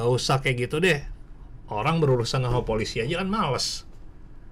Gak 0.00 0.08
usah 0.08 0.40
kayak 0.40 0.56
gitu 0.56 0.80
deh. 0.80 1.04
Orang 1.68 2.00
berurusan 2.00 2.40
sama 2.40 2.64
polisi 2.64 3.04
aja 3.04 3.20
kan 3.20 3.28
males. 3.28 3.84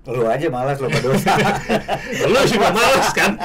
Lu 0.04 0.28
aja 0.28 0.52
malas 0.52 0.76
lo 0.84 0.92
berdosa. 0.92 1.32
Lu 2.28 2.40
juga 2.44 2.68
males 2.68 3.08
kan? 3.16 3.40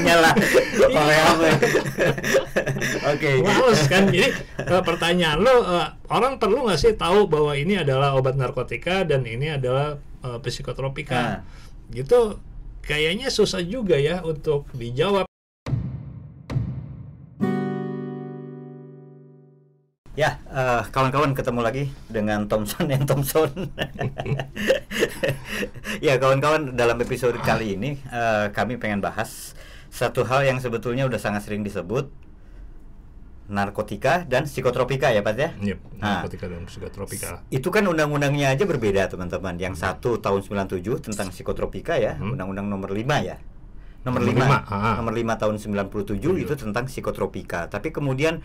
Nyala. 0.00 0.32
Oleh 0.80 1.18
apa? 1.20 1.46
Oke. 3.12 3.36
Males 3.44 3.84
kan? 3.84 4.08
Jadi 4.08 4.32
eh, 4.64 4.80
pertanyaan 4.80 5.44
lo, 5.44 5.60
eh, 5.76 5.92
orang 6.08 6.40
perlu 6.40 6.64
nggak 6.64 6.80
sih 6.80 6.96
tahu 6.96 7.28
bahwa 7.28 7.52
ini 7.52 7.84
adalah 7.84 8.16
obat 8.16 8.40
narkotika 8.40 9.04
dan 9.04 9.28
ini 9.28 9.60
adalah 9.60 10.00
eh, 10.24 10.40
psikotropika? 10.40 11.20
Nah. 11.20 11.36
Gitu 11.92 12.40
kayaknya 12.80 13.28
susah 13.28 13.60
juga 13.60 14.00
ya 14.00 14.24
untuk 14.24 14.72
dijawab. 14.72 15.28
Ya, 20.14 20.38
eh, 20.46 20.82
kawan-kawan 20.94 21.34
ketemu 21.34 21.58
lagi 21.58 21.84
dengan 22.06 22.46
Thompson 22.46 22.86
and 22.86 23.02
Thompson. 23.02 23.50
ya, 26.06 26.14
kawan-kawan 26.22 26.78
dalam 26.78 26.94
episode 27.02 27.34
kali 27.42 27.74
ini 27.74 27.98
eh, 27.98 28.46
kami 28.54 28.78
pengen 28.78 29.02
bahas 29.02 29.58
satu 29.90 30.22
hal 30.22 30.46
yang 30.46 30.62
sebetulnya 30.62 31.10
udah 31.10 31.18
sangat 31.18 31.42
sering 31.42 31.66
disebut 31.66 32.14
narkotika 33.50 34.22
dan 34.22 34.46
psikotropika 34.46 35.10
ya, 35.10 35.20
Pak 35.20 35.34
ya. 35.34 35.50
Yep, 35.58 35.78
Nah. 35.98 36.22
narkotika 36.22 36.46
dan 36.46 36.62
psikotropika. 36.64 37.28
Itu 37.50 37.74
kan 37.74 37.82
undang-undangnya 37.84 38.54
aja 38.54 38.64
berbeda, 38.64 39.10
teman-teman. 39.10 39.58
Yang 39.58 39.82
satu 39.82 40.16
tahun 40.16 40.46
97 40.46 41.02
tentang 41.02 41.28
psikotropika 41.34 41.98
ya, 41.98 42.14
Hmm. 42.14 42.38
undang-undang 42.38 42.70
nomor 42.70 42.94
5 42.94 43.18
ya. 43.18 43.42
Nomor 44.06 44.22
Nomor 44.22 44.30
5. 44.30 44.46
lima, 44.46 44.56
ah. 44.70 44.94
Nomor 44.96 45.12
5 45.12 45.34
tahun 45.34 45.58
97 45.58 46.38
itu 46.38 46.54
tentang 46.54 46.86
psikotropika. 46.86 47.66
Tapi 47.66 47.90
kemudian 47.90 48.38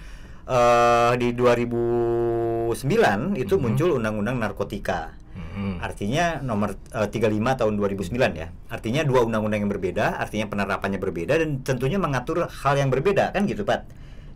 eh, 0.49 1.13
di 1.16 1.30
2009 1.31 3.38
itu 3.38 3.53
Mhm. 3.55 3.62
muncul 3.62 3.90
undang-undang 4.02 4.41
narkotika. 4.41 5.13
Hmm. 5.55 5.77
Artinya 5.80 6.41
nomor 6.41 6.76
eh, 6.91 7.07
35 7.07 7.54
tahun 7.55 7.77
2009 7.77 8.34
ya. 8.35 8.48
Artinya 8.71 9.05
dua 9.05 9.24
undang-undang 9.27 9.68
yang 9.68 9.71
berbeda, 9.71 10.18
artinya 10.18 10.49
penerapannya 10.49 10.98
berbeda 10.98 11.37
dan 11.37 11.62
tentunya 11.62 11.99
mengatur 12.01 12.48
hal 12.48 12.76
yang 12.76 12.90
berbeda 12.90 13.32
kan 13.35 13.46
gitu, 13.46 13.63
Pak. 13.63 13.85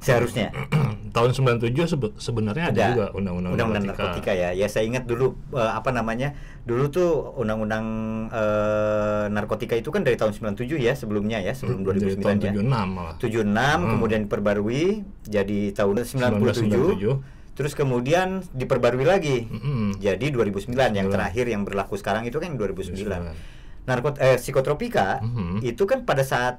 Seharusnya. 0.04 0.52
Tahun 1.16 1.30
97 1.30 1.70
sebe- 1.86 2.14
sebenarnya 2.18 2.68
ada, 2.68 2.74
Ada. 2.74 2.86
juga 2.90 3.06
undang-undang 3.14 3.54
Undang-undang 3.54 3.86
narkotika. 3.88 4.04
narkotika 4.10 4.32
ya. 4.34 4.50
Ya 4.52 4.68
saya 4.68 4.84
ingat 4.84 5.06
dulu 5.06 5.26
eh, 5.52 5.72
apa 5.72 5.90
namanya? 5.90 6.34
Dulu 6.64 6.90
tuh 6.90 7.10
undang-undang 7.36 7.86
eh, 8.34 9.24
narkotika 9.30 9.74
itu 9.74 9.88
kan 9.88 10.02
dari 10.02 10.16
tahun 10.16 10.34
97 10.34 10.74
ya 10.76 10.94
sebelumnya 10.94 11.38
ya, 11.40 11.54
sebelum 11.54 11.86
Dari 11.86 12.18
2009 12.18 12.20
tahun 12.20 12.38
ya. 12.40 12.52
76 12.52 12.66
malah. 12.90 13.16
76 13.18 13.46
Hmm. 13.46 13.92
kemudian 13.94 14.20
diperbarui 14.26 14.84
jadi 15.24 15.60
tahun 15.72 15.94
97. 16.02 16.98
1997. 17.00 17.22
Terus 17.54 17.74
kemudian 17.74 18.42
diperbarui 18.50 19.06
lagi. 19.06 19.46
Mm-mm. 19.46 20.02
Jadi 20.02 20.26
2009 20.28 20.74
yang 20.92 21.06
2009. 21.06 21.14
terakhir 21.14 21.46
yang 21.48 21.62
berlaku 21.62 21.94
sekarang 21.96 22.26
itu 22.26 22.42
kan 22.42 22.58
2009. 22.58 23.22
2009. 23.22 23.86
Narkot 23.86 24.18
eh 24.18 24.36
psikotropika 24.36 25.22
Mhm. 25.22 25.62
itu 25.62 25.84
kan 25.84 26.02
pada 26.02 26.24
saat 26.24 26.58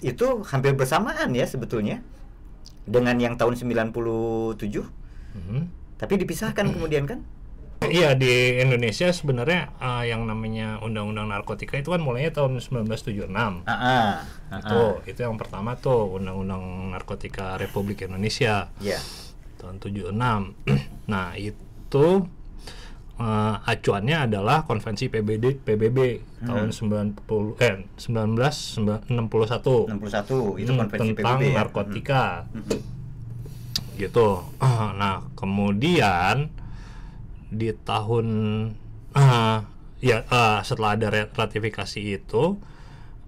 itu 0.00 0.42
hampir 0.44 0.72
bersamaan 0.72 1.30
ya 1.30 1.44
sebetulnya 1.44 2.02
dengan 2.84 3.16
yang 3.16 3.34
tahun 3.34 3.54
97 3.56 4.86
Mhm. 5.30 5.60
tapi 5.96 6.14
dipisahkan 6.16 6.72
kemudian 6.72 7.06
kan? 7.06 7.22
Iya 7.80 8.12
di 8.12 8.60
Indonesia 8.60 9.08
sebenarnya 9.08 9.72
eh, 9.74 10.12
yang 10.12 10.28
namanya 10.28 10.76
undang-undang 10.80 11.32
narkotika 11.32 11.80
itu 11.80 11.88
kan 11.88 12.04
mulainya 12.04 12.28
tahun 12.30 12.60
1976. 12.60 13.64
Ah, 13.64 13.72
ah, 13.72 14.10
ah, 14.52 14.60
Itu 14.60 14.76
ah. 14.76 15.08
itu 15.08 15.20
yang 15.24 15.40
pertama 15.40 15.80
tuh 15.80 16.12
undang-undang 16.12 16.60
narkotika 16.92 17.56
Republik 17.56 18.04
Indonesia 18.04 18.68
Ya. 18.78 19.00
tahun 19.56 19.80
76. 19.80 20.12
nah, 21.12 21.32
itu 21.34 22.28
eh, 23.20 23.54
acuannya 23.62 24.16
adalah 24.24 24.64
konvensi 24.64 25.06
PBB 25.06 25.60
PBB 25.60 25.98
tahun 26.40 26.72
90 26.72 27.60
eh 27.60 27.84
1961. 27.94 29.12
61 29.92 30.56
itu 30.56 30.72
Hmm, 30.72 30.80
konvensi 30.80 31.12
tentang 31.12 31.36
PBB 31.36 31.42
ya. 31.44 31.54
narkotika. 31.54 32.24
Mhm. 32.50 32.78
Gitu. 33.94 34.28
Nah, 34.96 35.28
kemudian 35.36 36.48
di 37.46 37.68
tahun 37.74 38.26
eh, 39.12 39.58
ya 40.00 40.18
eh, 40.22 40.58
setelah 40.62 40.96
ada 40.96 41.08
ratifikasi 41.28 42.00
itu 42.00 42.56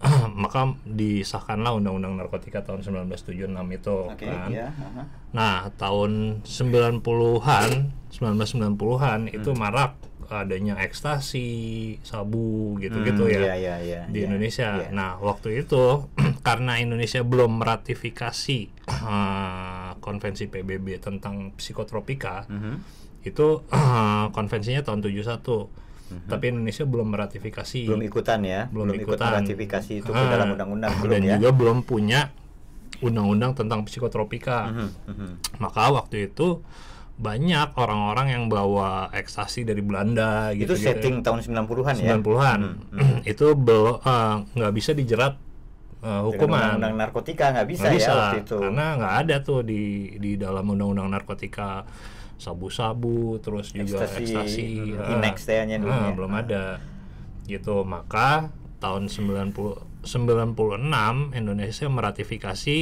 maka 0.34 0.74
disahkanlah 0.82 1.72
undang-undang 1.72 2.18
narkotika 2.18 2.60
tahun 2.60 2.82
1976 2.82 3.46
itu 3.72 3.96
Oke, 4.10 4.26
kan. 4.26 4.50
ya. 4.50 4.68
aha. 4.68 5.02
Nah, 5.32 5.56
tahun 5.72 6.42
90-an, 6.42 7.70
1990-an 8.10 9.20
itu 9.28 9.50
Hmm. 9.50 9.60
marak 9.60 9.92
adanya 10.32 10.80
ekstasi, 10.80 11.52
sabu 12.00 12.80
gitu-gitu 12.80 13.28
Hmm, 13.28 13.32
ya 13.36 13.40
iya, 13.42 13.54
iya, 13.54 13.76
iya, 13.78 14.00
di 14.08 14.18
iya, 14.18 14.26
Indonesia. 14.26 14.68
iya. 14.80 14.88
Nah, 14.88 15.20
waktu 15.20 15.60
itu 15.60 16.08
karena 16.46 16.80
Indonesia 16.80 17.20
belum 17.20 17.60
meratifikasi 17.60 18.58
eh, 18.88 19.90
konvensi 20.04 20.48
PBB 20.48 20.98
tentang 20.98 21.52
psikotropika, 21.54 22.48
Mhm. 22.48 22.74
itu 23.22 23.60
konvensinya 24.30 24.82
tahun 24.82 24.98
71. 25.00 25.69
Tapi 26.22 26.44
Indonesia 26.48 26.84
belum 26.84 27.08
meratifikasi. 27.08 27.80
Belum 27.84 28.02
ikutan 28.02 28.40
ya, 28.42 28.66
Belum 28.66 28.88
ikut 28.90 29.14
ikutan. 29.14 29.30
ratifikasi 29.38 29.92
itu 29.98 30.06
ke 30.06 30.16
Ah, 30.16 30.30
dalam 30.30 30.52
undang-undang 30.52 30.92
belum 30.98 31.12
Dan 31.12 31.22
ya. 31.22 31.34
juga 31.36 31.48
belum 31.50 31.78
punya 31.82 32.30
undang-undang 32.98 33.52
tentang 33.52 33.82
psikotropika. 33.82 34.68
Mhm, 34.68 34.88
mhm. 35.06 35.28
Maka 35.58 35.90
waktu 35.90 36.28
itu 36.28 36.62
banyak 37.14 37.74
orang-orang 37.74 38.26
yang 38.30 38.44
bawa 38.46 39.12
ekstasi 39.12 39.62
dari 39.62 39.78
Belanda 39.78 40.50
gitu. 40.52 40.72
itu 40.72 40.80
setting 40.80 41.20
tahun 41.20 41.40
90-an 41.40 41.94
ya. 41.96 42.14
90-an. 42.14 42.60
Mhm, 42.94 43.18
itu 43.24 43.46
belum 43.52 44.00
eh, 44.00 44.34
nggak 44.54 44.72
bisa 44.72 44.90
dijerat 44.92 45.34
Dengan 45.98 46.22
hukuman. 46.24 46.58
undang-undang 46.78 46.94
narkotika 46.98 47.44
nggak 47.52 47.68
bisa, 47.68 47.86
Nggak 47.86 48.00
ya 48.00 48.10
waktu 48.12 48.38
itu. 48.40 48.56
karena 48.58 48.86
nggak 48.96 49.14
ada 49.20 49.36
tuh 49.40 49.60
di 49.62 49.82
di 50.16 50.34
dalam 50.34 50.64
undang-undang 50.66 51.06
narkotika 51.08 51.86
sabu-sabu 52.37 53.38
terus 53.38 53.70
juga 53.70 54.03
Ekstasi, 54.03 54.22
ekstasi, 54.25 54.66
Inex 55.12 55.37
teh-nya 55.44 55.76
dulu 55.76 55.93
ya. 55.93 56.12
belum 56.12 56.32
ada 56.34 56.65
gitu 57.44 57.82
maka 57.82 58.48
tahun 58.78 59.06
90 59.06 59.54
96 60.03 60.59
Indonesia 61.32 61.87
meratifikasi 61.87 62.76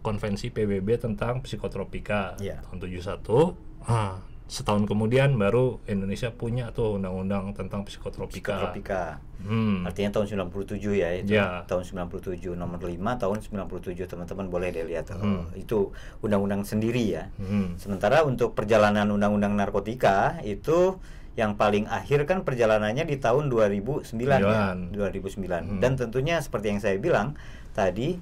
konvensi 0.00 0.48
PBB 0.48 0.88
tentang 0.98 1.38
psikotropika 1.40 2.34
Iya. 2.38 2.64
tahun 2.66 2.78
71 2.82 3.54
ah, 3.86 4.18
setahun 4.50 4.82
kemudian 4.90 5.38
baru 5.38 5.78
Indonesia 5.86 6.34
punya 6.34 6.74
tuh 6.74 6.98
undang-undang 6.98 7.54
tentang 7.54 7.86
psikotropika, 7.86 8.58
Psikotropika. 8.58 9.22
Hmm. 9.46 9.86
Artinya 9.86 10.10
tahun 10.10 10.50
97 10.50 10.90
ya 10.98 11.14
itu. 11.14 11.38
Ya. 11.38 11.62
Tahun 11.70 11.86
97 11.86 12.58
nomor 12.58 12.82
5 12.82 12.98
tahun 12.98 13.38
97 13.46 14.10
teman-teman 14.10 14.50
boleh 14.50 14.74
deh 14.74 14.82
lihat. 14.90 15.14
Hmm. 15.14 15.46
Itu 15.54 15.94
undang-undang 16.18 16.66
sendiri 16.66 16.98
ya. 16.98 17.30
Hmm. 17.38 17.78
Sementara 17.78 18.26
untuk 18.26 18.58
perjalanan 18.58 19.06
undang-undang 19.14 19.54
narkotika 19.54 20.42
itu 20.42 20.98
yang 21.38 21.54
paling 21.54 21.86
akhir 21.86 22.26
kan 22.26 22.42
perjalanannya 22.42 23.06
di 23.06 23.22
tahun 23.22 23.54
2009 23.54 24.02
ya. 24.02 24.02
Sembilan. 24.02 24.76
2009. 24.90 25.46
Hmm. 25.46 25.78
Dan 25.78 25.94
tentunya 25.94 26.42
seperti 26.42 26.74
yang 26.74 26.82
saya 26.82 26.98
bilang 26.98 27.38
tadi 27.70 28.18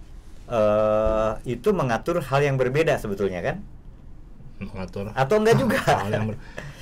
eh 0.49 1.33
itu 1.49 1.73
mengatur 1.73 2.21
hal 2.21 2.41
yang 2.45 2.61
berbeda 2.61 3.01
sebetulnya 3.01 3.41
kan? 3.41 3.65
Mengatur 4.61 5.11
Atau 5.15 5.39
enggak 5.41 5.57
juga? 5.59 5.79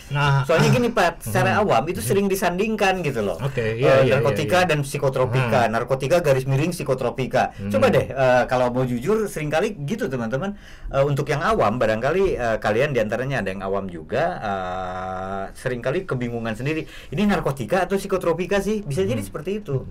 nah 0.06 0.46
Soalnya 0.46 0.70
gini 0.70 0.88
Pak, 0.94 1.18
secara 1.26 1.58
awam 1.58 1.82
itu 1.90 1.98
sering 1.98 2.30
disandingkan 2.30 3.02
gitu 3.02 3.26
loh. 3.26 3.42
Oke, 3.42 3.58
Eh, 3.58 3.82
iya, 3.82 4.06
iya, 4.06 4.12
narkotika 4.14 4.62
iya, 4.62 4.62
iya. 4.62 4.70
dan 4.70 4.78
psikotropika, 4.86 5.66
narkotika 5.66 6.22
garis 6.22 6.46
miring 6.46 6.70
psikotropika. 6.70 7.50
Hmm. 7.58 7.74
Coba 7.74 7.90
deh, 7.90 8.06
eh, 8.06 8.42
kalau 8.46 8.70
mau 8.70 8.86
jujur, 8.86 9.26
sering 9.26 9.50
kali 9.50 9.74
gitu 9.82 10.06
teman-teman. 10.06 10.54
Eh, 10.94 11.02
untuk 11.02 11.26
yang 11.26 11.42
awam, 11.42 11.74
barangkali 11.76 12.38
eh, 12.38 12.56
kalian 12.62 12.94
di 12.94 13.02
antaranya 13.02 13.42
ada 13.42 13.50
yang 13.50 13.66
awam 13.66 13.90
juga, 13.90 14.24
eh, 14.38 15.42
sering 15.58 15.82
kali 15.82 16.06
kebingungan 16.06 16.54
sendiri. 16.54 16.86
Ini 17.10 17.26
narkotika 17.26 17.82
atau 17.82 17.98
psikotropika 17.98 18.62
sih? 18.62 18.86
Bisa 18.86 19.02
jadi 19.02 19.18
Hmm. 19.18 19.26
seperti 19.26 19.50
itu. 19.58 19.90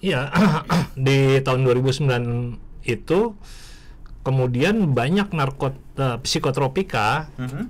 Iya, 0.00 0.28
di 0.96 1.40
tahun 1.40 1.64
2009 1.64 2.60
itu 2.84 3.32
kemudian 4.20 4.92
banyak 4.92 5.32
narkot 5.32 5.74
eh, 5.96 6.16
psikotropika 6.20 7.28
Mhm. 7.36 7.62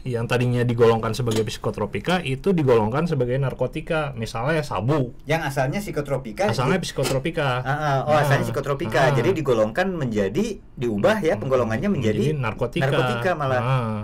yang 0.00 0.24
tadinya 0.24 0.64
digolongkan 0.64 1.12
sebagai 1.12 1.44
psikotropika 1.44 2.24
itu 2.24 2.50
digolongkan 2.50 3.04
sebagai 3.04 3.36
narkotika, 3.36 4.16
misalnya 4.16 4.64
sabu. 4.64 5.12
Yang 5.28 5.52
asalnya 5.52 5.78
psikotropika. 5.78 6.48
Asalnya 6.48 6.80
di- 6.80 6.84
psikotropika. 6.88 7.60
Ah, 7.60 8.08
oh, 8.08 8.16
asalnya 8.16 8.40
Ah, 8.40 8.48
psikotropika. 8.48 9.00
ah. 9.02 9.12
Jadi 9.12 9.36
digolongkan 9.36 9.92
menjadi 9.92 10.56
diubah 10.72 11.20
ya 11.20 11.36
penggolongannya 11.36 11.92
menjadi, 11.92 12.32
narkotika. 12.32 12.88
narkotika 12.88 13.30
malah. 13.36 13.60
Ah, 13.60 14.00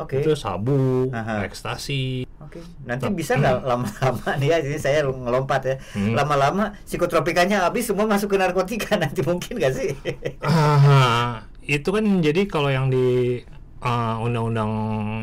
Oke. 0.00 0.18
Itu 0.18 0.32
sabu, 0.32 1.12
Aha. 1.12 1.44
ekstasi. 1.44 2.24
Oke, 2.40 2.60
nanti 2.88 3.04
Tep- 3.04 3.16
bisa 3.16 3.36
nggak 3.36 3.68
lama-lama 3.68 4.28
nih 4.40 4.48
ya? 4.48 4.56
Ini 4.64 4.78
saya 4.80 4.98
ngelompat 5.04 5.60
ya. 5.68 5.74
Hmm. 5.92 6.16
Lama-lama 6.16 6.72
psikotropikanya 6.88 7.68
habis 7.68 7.84
semua 7.84 8.08
masuk 8.08 8.32
ke 8.32 8.36
narkotika 8.40 8.96
nanti 9.02 9.20
mungkin 9.20 9.60
nggak 9.60 9.74
sih? 9.76 9.92
Ah, 10.40 11.44
itu 11.60 11.88
kan 11.92 12.04
jadi 12.24 12.48
kalau 12.48 12.72
yang 12.72 12.88
di 12.88 13.38
eh, 13.84 14.14
undang-undang 14.24 14.72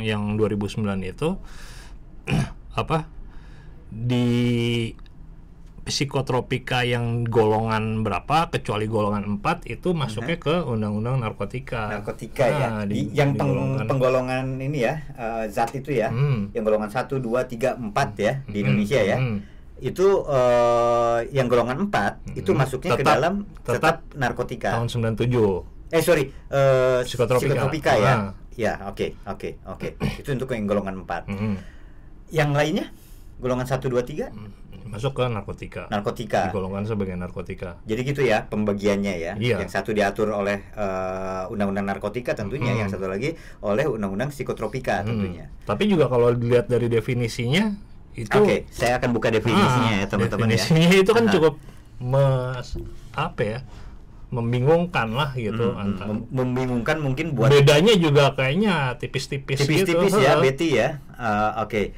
yang 0.05 0.37
2009 0.37 0.85
itu 1.03 1.29
apa 2.81 3.09
di 3.89 4.27
psikotropika 5.87 6.83
yang 6.83 7.23
golongan 7.23 8.01
berapa 8.01 8.47
kecuali 8.49 8.85
golongan 8.85 9.39
4 9.39 9.65
itu 9.65 9.91
masuknya 9.91 10.35
ke 10.35 10.55
undang-undang 10.61 11.17
narkotika. 11.17 11.87
narkotika 11.89 12.45
ya 12.45 12.67
Nah, 12.69 12.83
Di- 12.83 12.93
di- 13.01 13.11
yang 13.11 13.31
di 13.31 13.39
peng- 13.39 13.49
golongan- 13.49 13.87
penggolongan 13.87 14.45
ini 14.57 14.77
ya 14.79 14.93
eh, 15.13 15.43
zat 15.47 15.71
itu 15.73 15.91
ya 15.91 16.07
Hmm. 16.07 16.51
yang 16.51 16.61
golongan 16.61 16.87
1 16.87 17.17
2 17.17 17.41
3 17.41 17.73
4 17.73 18.13
ya 18.17 18.33
di 18.43 18.53
Hmm, 18.53 18.61
Indonesia 18.61 18.99
ya 19.01 19.17
hmm. 19.17 19.37
itu 19.79 20.07
eh, 20.27 21.19
yang 21.31 21.47
golongan 21.47 21.77
4 21.85 22.19
itu 22.33 22.51
Hmm. 22.51 22.59
masuknya 22.59 22.91
ke 22.91 23.01
Tetap- 23.01 23.13
dalam 23.13 23.33
tetap 23.57 23.73
tetap 23.73 23.95
narkotika 24.13 24.69
tahun 24.75 24.89
97. 24.91 25.63
eh 25.87 26.01
sorry 26.01 26.23
eh, 26.51 26.99
Psikotropika. 27.01 27.93
ya 27.95 28.13
Ah. 28.13 28.31
ya 28.53 28.73
oke 28.85 29.15
oke 29.23 29.49
oke 29.65 29.87
itu 30.17 30.29
untuk 30.29 30.51
yang 30.51 30.65
golongan 30.65 31.01
4 31.01 31.23
Hmm. 31.27 31.55
yang 32.29 32.51
lainnya 32.51 32.91
golongan 33.37 33.65
1 33.65 33.79
2 33.81 34.01
3 34.01 34.31
Masuk 34.87 35.13
ke 35.13 35.27
narkotika. 35.27 35.83
narkotika 35.87 36.47
Digolongkan 36.47 36.87
sebagai 36.87 37.11
narkotika. 37.13 37.75
Jadi 37.83 38.07
gitu 38.07 38.23
ya 38.23 38.47
pembagiannya 38.47 39.13
ya. 39.13 39.33
Iya. 39.35 39.59
Yang 39.59 39.71
satu 39.73 39.91
diatur 39.91 40.31
oleh 40.31 40.63
eh, 40.71 41.43
undang-undang 41.47 41.83
narkotika 41.85 42.31
tentunya, 42.33 42.71
Hmm. 42.71 42.79
yang 42.79 42.89
satu 42.89 43.03
lagi 43.05 43.35
oleh 43.59 43.83
undang-undang 43.83 44.31
psikotropika 44.31 45.03
Hmm. 45.03 45.11
tentunya. 45.11 45.51
Tapi 45.61 45.83
juga 45.85 46.07
kalau 46.07 46.31
dilihat 46.31 46.65
dari 46.65 46.87
definisinya 46.87 47.75
itu 48.15 48.31
Oke, 48.33 48.63
saya 48.71 48.95
akan 48.97 49.11
buka 49.11 49.27
definisinya 49.27 49.91
Ah, 49.91 49.99
ya 50.01 50.05
teman-teman 50.07 50.47
ya. 50.47 50.55
definisinya 50.55 50.87
itu 50.97 51.11
kan 51.11 51.25
Aha. 51.25 51.33
cukup 51.35 51.53
mes, 51.99 52.67
apa 53.13 53.41
ya? 53.43 53.59
membingungkan 54.27 55.07
lah 55.09 55.31
gitu 55.33 55.71
Hmm, 55.71 55.79
antara 55.81 56.11
mem- 56.11 56.27
membingungkan 56.29 56.99
mungkin 56.99 57.31
buat 57.31 57.47
bedanya 57.47 57.95
juga 57.95 58.35
kayaknya 58.35 58.99
tipis-tipis 58.99 59.55
tipis-tipis 59.57 60.11
gitu. 60.11 60.19
ya. 60.19 60.35
Betty 60.35 60.75
ya. 60.75 60.99
Eh, 61.15 61.51
Oke. 61.63 61.95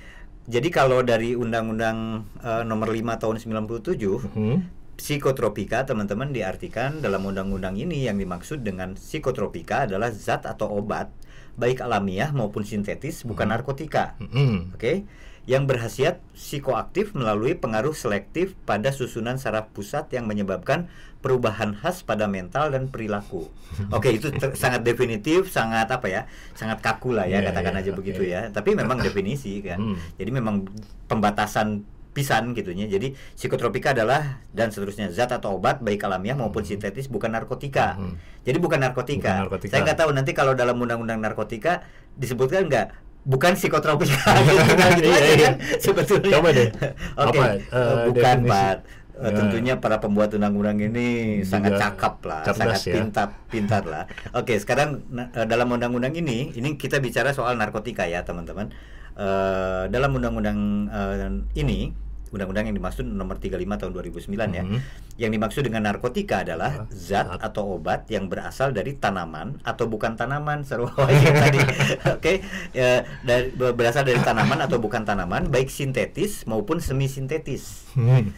Jadi 0.49 0.73
kalau 0.73 1.05
dari 1.05 1.37
undang-undang 1.37 2.25
eh, 2.41 2.63
nomor 2.65 2.89
5 2.89 3.21
tahun 3.21 3.37
97 3.37 4.33
Hmm. 4.33 4.65
Psikotropika 4.99 5.87
teman-teman 5.87 6.35
diartikan 6.35 6.99
dalam 6.99 7.23
undang-undang 7.23 7.79
ini 7.79 8.03
yang 8.03 8.19
dimaksud 8.19 8.67
dengan 8.67 8.99
psikotropika 8.99 9.87
adalah 9.87 10.11
zat 10.11 10.43
atau 10.43 10.67
obat 10.75 11.07
baik 11.55 11.79
alamiah 11.79 12.35
maupun 12.35 12.67
sintetis 12.67 13.23
bukan 13.23 13.47
narkotika. 13.47 14.19
Hmm. 14.19 14.75
Oke, 14.75 15.07
yang 15.47 15.71
berhasiat 15.71 16.19
psikoaktif 16.35 17.15
melalui 17.15 17.55
pengaruh 17.55 17.95
selektif 17.95 18.59
pada 18.67 18.91
susunan 18.91 19.39
saraf 19.39 19.71
pusat 19.71 20.11
yang 20.11 20.27
menyebabkan 20.27 20.91
perubahan 21.23 21.75
khas 21.79 22.03
pada 22.03 22.27
mental 22.27 22.71
dan 22.71 22.91
perilaku. 22.91 23.47
Oke, 23.95 24.11
itu 24.19 24.31
ter- 24.35 24.55
sangat 24.55 24.83
definitif, 24.83 25.47
sangat 25.47 25.87
apa 25.91 26.07
ya, 26.11 26.21
sangat 26.59 26.83
kaku 26.83 27.15
lah 27.15 27.23
ya 27.23 27.39
Iya, 27.39 27.51
katakan 27.51 27.75
iya, 27.75 27.81
aja 27.87 27.91
begitu 27.95 28.23
oke. 28.23 28.31
ya. 28.35 28.41
Tapi 28.51 28.75
memang 28.75 28.99
definisi 28.99 29.63
kan. 29.63 29.79
Hmm. 29.79 29.97
Jadi 30.19 30.31
memang 30.31 30.67
pembatasan 31.07 31.83
pisan 32.13 32.57
gitunya. 32.57 32.89
Jadi 32.89 33.13
psikotropika 33.37 33.93
adalah 33.93 34.41
dan 34.49 34.73
seterusnya 34.73 35.13
zat 35.13 35.29
atau 35.29 35.61
obat 35.61 35.79
baik 35.79 36.03
alamiah 36.03 36.35
maupun 36.35 36.65
sintetis 36.65 37.07
bukan 37.07 37.31
narkotika. 37.31 37.95
Hmm. 37.95 38.17
Jadi 38.43 38.57
bukan 38.57 38.81
narkotika. 38.81 39.29
Bukan 39.29 39.41
narkotika. 39.45 39.71
Saya 39.77 39.81
nggak 39.85 39.99
tahu 40.01 40.09
nanti 40.11 40.31
kalau 40.33 40.57
dalam 40.57 40.75
undang-undang 40.81 41.21
narkotika 41.21 41.85
disebutkan 42.17 42.65
nggak 42.67 42.87
bukan 43.27 43.53
psikotropika 43.53 44.31
gitu 44.47 44.73
kan 44.73 44.89
gitu 44.97 45.09
Iya, 45.13 45.19
aja 45.19 45.29
iya. 45.29 45.37
kan 45.37 45.53
sebetulnya. 45.77 46.33
Coba 46.39 46.49
deh. 46.55 46.69
Oke. 47.23 47.39
Apa, 47.39 47.43
eh, 47.55 47.77
eh, 47.77 47.95
bukan? 48.09 48.37
Pak. 48.47 48.77
Ya. 49.19 49.35
tentunya 49.35 49.75
para 49.75 49.99
pembuat 49.99 50.31
undang-undang 50.31 50.79
ini 50.79 51.43
Juga 51.43 51.59
sangat 51.59 51.75
cakap 51.75 52.23
lah, 52.23 52.39
cerdas 52.47 52.55
sangat 52.55 52.79
ya. 52.87 52.93
pintar, 52.95 53.27
pintar 53.51 53.83
lah. 53.83 54.07
Oke, 54.31 54.55
sekarang 54.55 55.03
eh, 55.11 55.43
dalam 55.43 55.67
undang-undang 55.75 56.15
ini, 56.15 56.55
ini 56.55 56.79
kita 56.79 57.03
bicara 57.03 57.35
soal 57.35 57.59
narkotika 57.59 58.07
ya, 58.07 58.23
teman-teman. 58.23 58.71
Eh, 59.17 59.83
dalam 59.89 60.11
undang-undang 60.13 60.59
eh, 60.87 61.29
ini, 61.55 61.91
undang-undang 62.29 62.69
yang 62.69 62.77
dimaksud 62.77 63.03
nomor 63.03 63.41
35 63.41 63.57
tahun 63.81 63.91
2009 63.91 64.53
ya. 64.53 64.63
Mhm. 64.63 64.79
Yang 65.17 65.31
dimaksud 65.33 65.61
dengan 65.65 65.81
narkotika 65.83 66.45
adalah 66.45 66.85
Ah, 66.85 66.93
zat 66.93 67.25
atau 67.41 67.75
obat 67.75 68.05
yang 68.07 68.29
berasal 68.29 68.69
dari 68.69 68.95
tanaman 68.95 69.57
atau 69.65 69.89
bukan 69.89 70.13
tanaman 70.13 70.61
seru 70.61 70.85
aja 71.09 71.29
tadi. 71.35 71.59
Oke, 72.15 72.45
ya, 72.71 73.01
dari 73.25 73.49
berasal 73.51 74.05
dari 74.05 74.21
tanaman 74.21 74.61
atau 74.61 74.77
bukan 74.77 75.03
tanaman, 75.03 75.49
baik 75.49 75.67
sintetis 75.67 76.45
maupun 76.45 76.77
semi 76.79 77.09
sintetis 77.09 77.89
Hmm. 77.97 78.29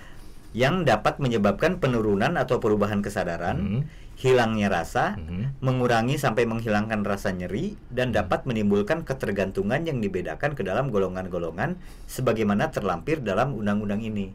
yang 0.52 0.84
dapat 0.84 1.20
menyebabkan 1.20 1.78
penurunan 1.78 2.36
atau 2.36 2.60
perubahan 2.60 3.04
kesadaran, 3.04 3.58
Hmm. 3.60 3.82
Hilangnya 4.22 4.70
rasa, 4.70 5.18
Hmm. 5.18 5.58
mengurangi 5.60 6.14
sampai 6.16 6.46
menghilangkan 6.46 7.02
rasa 7.02 7.34
nyeri 7.34 7.74
dan 7.90 8.14
dapat 8.14 8.46
menimbulkan 8.46 9.02
ketergantungan 9.02 9.82
yang 9.82 9.98
dibedakan 9.98 10.54
ke 10.54 10.62
dalam 10.62 10.94
golongan-golongan 10.94 11.82
sebagaimana 12.06 12.70
terlampir 12.70 13.18
dalam 13.20 13.58
undang-undang 13.58 14.00
ini. 14.00 14.30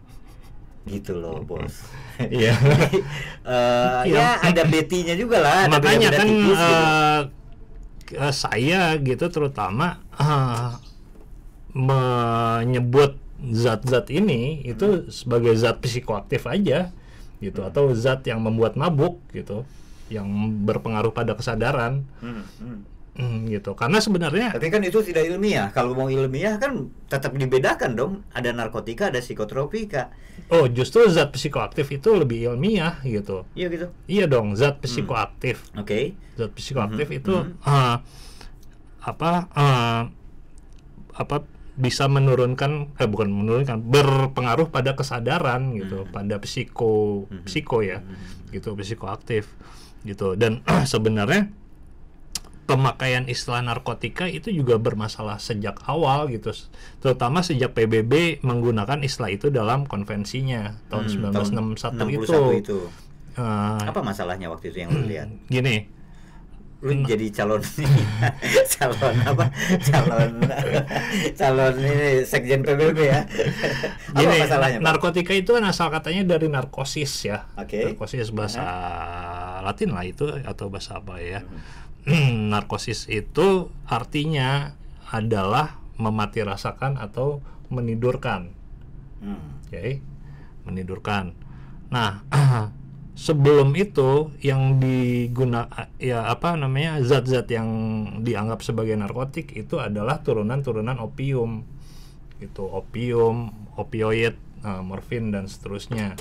Gitu 0.85 1.15
loh, 1.15 1.39
Bos. 1.41 1.87
Iya. 2.19 2.57
Iya. 3.47 4.03
ya 4.03 4.29
ada 4.43 4.63
Betty-nya 4.67 5.15
juga 5.15 5.39
lah, 5.39 5.71
ada 5.71 5.79
Makanya 5.79 6.11
kan 6.11 6.27
tipis 6.27 6.59
gitu. 6.59 6.75
eh, 6.75 7.21
eh, 8.19 8.33
saya 8.35 8.83
gitu 8.99 9.27
terutama 9.29 10.03
eh, 10.17 10.71
menyebut 11.77 13.21
zat-zat 13.37 14.09
ini 14.09 14.65
itu 14.65 15.13
sebagai 15.13 15.53
zat 15.55 15.79
psikoaktif 15.79 16.49
aja 16.49 16.89
gitu 17.39 17.61
Hmm. 17.61 17.69
atau 17.69 17.85
zat 17.93 18.25
yang 18.25 18.41
membuat 18.41 18.75
mabuk 18.75 19.21
gitu 19.31 19.67
yang 20.09 20.27
berpengaruh 20.63 21.11
pada 21.11 21.35
kesadaran 21.35 22.07
Hmm, 22.23 22.45
hmm. 22.63 22.79
Hmm, 23.17 23.49
gitu 23.49 23.73
karena 23.73 23.97
sebenarnya 23.97 24.53
Tapi 24.53 24.69
kan 24.69 24.85
itu 24.85 25.01
tidak 25.01 25.25
ilmiah. 25.25 25.73
Kalau 25.73 25.97
mau 25.97 26.05
ilmiah 26.05 26.61
kan 26.61 26.85
tetap 27.09 27.33
dibedakan 27.33 27.97
dong. 27.97 28.13
Ada 28.29 28.53
narkotika, 28.53 29.09
ada 29.09 29.25
psikotropika. 29.25 30.13
oh 30.53 30.69
justru 30.69 31.09
zat 31.09 31.33
psikoaktif 31.33 31.89
itu 31.91 32.13
lebih 32.13 32.53
ilmiah 32.53 33.01
gitu 33.03 33.49
Iya 33.57 33.67
gitu. 33.73 33.87
iya 34.05 34.29
dong 34.29 34.53
zat 34.53 34.85
psikoaktif 34.85 35.65
Oke. 35.73 36.13
zat 36.37 36.53
psikoaktif 36.53 37.09
Mhm, 37.09 37.17
itu 37.17 37.33
mhm. 37.33 37.57
eh, 37.65 37.97
apa 39.01 39.31
eh, 39.57 40.03
apa 41.17 41.37
bisa 41.77 42.09
menurunkan 42.09 42.97
eh 42.97 43.05
bukan 43.05 43.29
menurunkan 43.29 43.79
berpengaruh 43.81 44.67
pada 44.67 44.93
kesadaran 44.93 45.77
gitu 45.77 46.03
Mhm. 46.03 46.11
pada 46.11 46.37
psiko 46.39 47.29
Mhm. 47.29 47.45
psiko 47.45 47.81
ya 47.81 48.01
Mhm. 48.01 48.51
gitu 48.51 48.73
psikoaktif 48.75 49.45
gitu 50.03 50.33
dan 50.35 50.65
sebenarnya 50.89 51.53
pemakaian 52.65 53.29
istilah 53.29 53.63
narkotika 53.63 54.27
itu 54.27 54.51
juga 54.51 54.75
bermasalah 54.77 55.39
sejak 55.39 55.79
awal 55.85 56.27
gitu 56.27 56.51
terutama 56.99 57.39
sejak 57.39 57.71
PBB 57.71 58.43
menggunakan 58.43 58.99
istilah 59.01 59.31
itu 59.31 59.49
dalam 59.49 59.85
konvensinya 59.85 60.75
tahun 60.89 61.07
Hmm, 61.07 61.31
1961 61.31 62.11
itu, 62.11 62.27
61 62.27 62.59
itu. 62.59 62.79
Eh, 63.37 63.85
Apa 63.85 64.01
masalahnya 64.01 64.49
waktu 64.49 64.73
itu 64.73 64.81
yang 64.81 64.91
lu 64.91 65.05
lihat? 65.05 65.29
gini 65.47 65.87
Lu 66.85 66.93
jadi 67.09 67.33
calon 67.33 67.65
calon 68.77 69.17
apa? 69.25 69.49
Calon 69.81 70.33
calon 71.41 71.75
ini 71.81 72.21
sekjen 72.21 72.61
PBB 72.61 72.99
ya. 73.01 73.25
apa 73.25 74.21
Gini, 74.21 74.37
masalahnya? 74.45 74.79
Pak? 74.81 74.85
narkotika 74.85 75.33
itu 75.33 75.57
kan 75.57 75.65
asal 75.65 75.89
katanya 75.89 76.37
dari 76.37 76.53
narkosis 76.53 77.13
ya. 77.25 77.49
Oke. 77.57 77.97
Narkosis 77.97 78.29
bahasa 78.29 78.65
Latin 79.65 79.97
lah 79.97 80.05
itu 80.05 80.29
atau 80.45 80.69
bahasa 80.69 81.01
apa 81.01 81.17
ya. 81.25 81.49
Hmm. 82.05 82.49
narkosis 82.53 83.09
itu 83.09 83.73
artinya 83.89 84.77
adalah 85.09 85.81
memati 85.97 86.45
rasakan 86.45 87.01
atau 87.01 87.41
menidurkan. 87.73 88.53
Hmm. 89.25 89.65
Oke. 89.65 90.05
Menidurkan. 90.69 91.33
Nah, 91.89 92.21
sebelum 93.17 93.73
itu 93.73 94.29
yang 94.45 94.77
diguna 94.77 95.67
ya 95.97 96.29
apa 96.29 96.53
namanya 96.55 97.01
zat-zat 97.01 97.49
yang 97.49 97.69
dianggap 98.21 98.61
sebagai 98.61 98.93
narkotik 98.93 99.57
itu 99.57 99.81
adalah 99.81 100.21
turunan-turunan 100.21 101.01
opium 101.01 101.65
gitu 102.37 102.69
opium 102.69 103.49
opioid 103.75 104.37
eh, 104.61 104.83
morfin 104.85 105.33
dan 105.33 105.49
seterusnya 105.49 106.13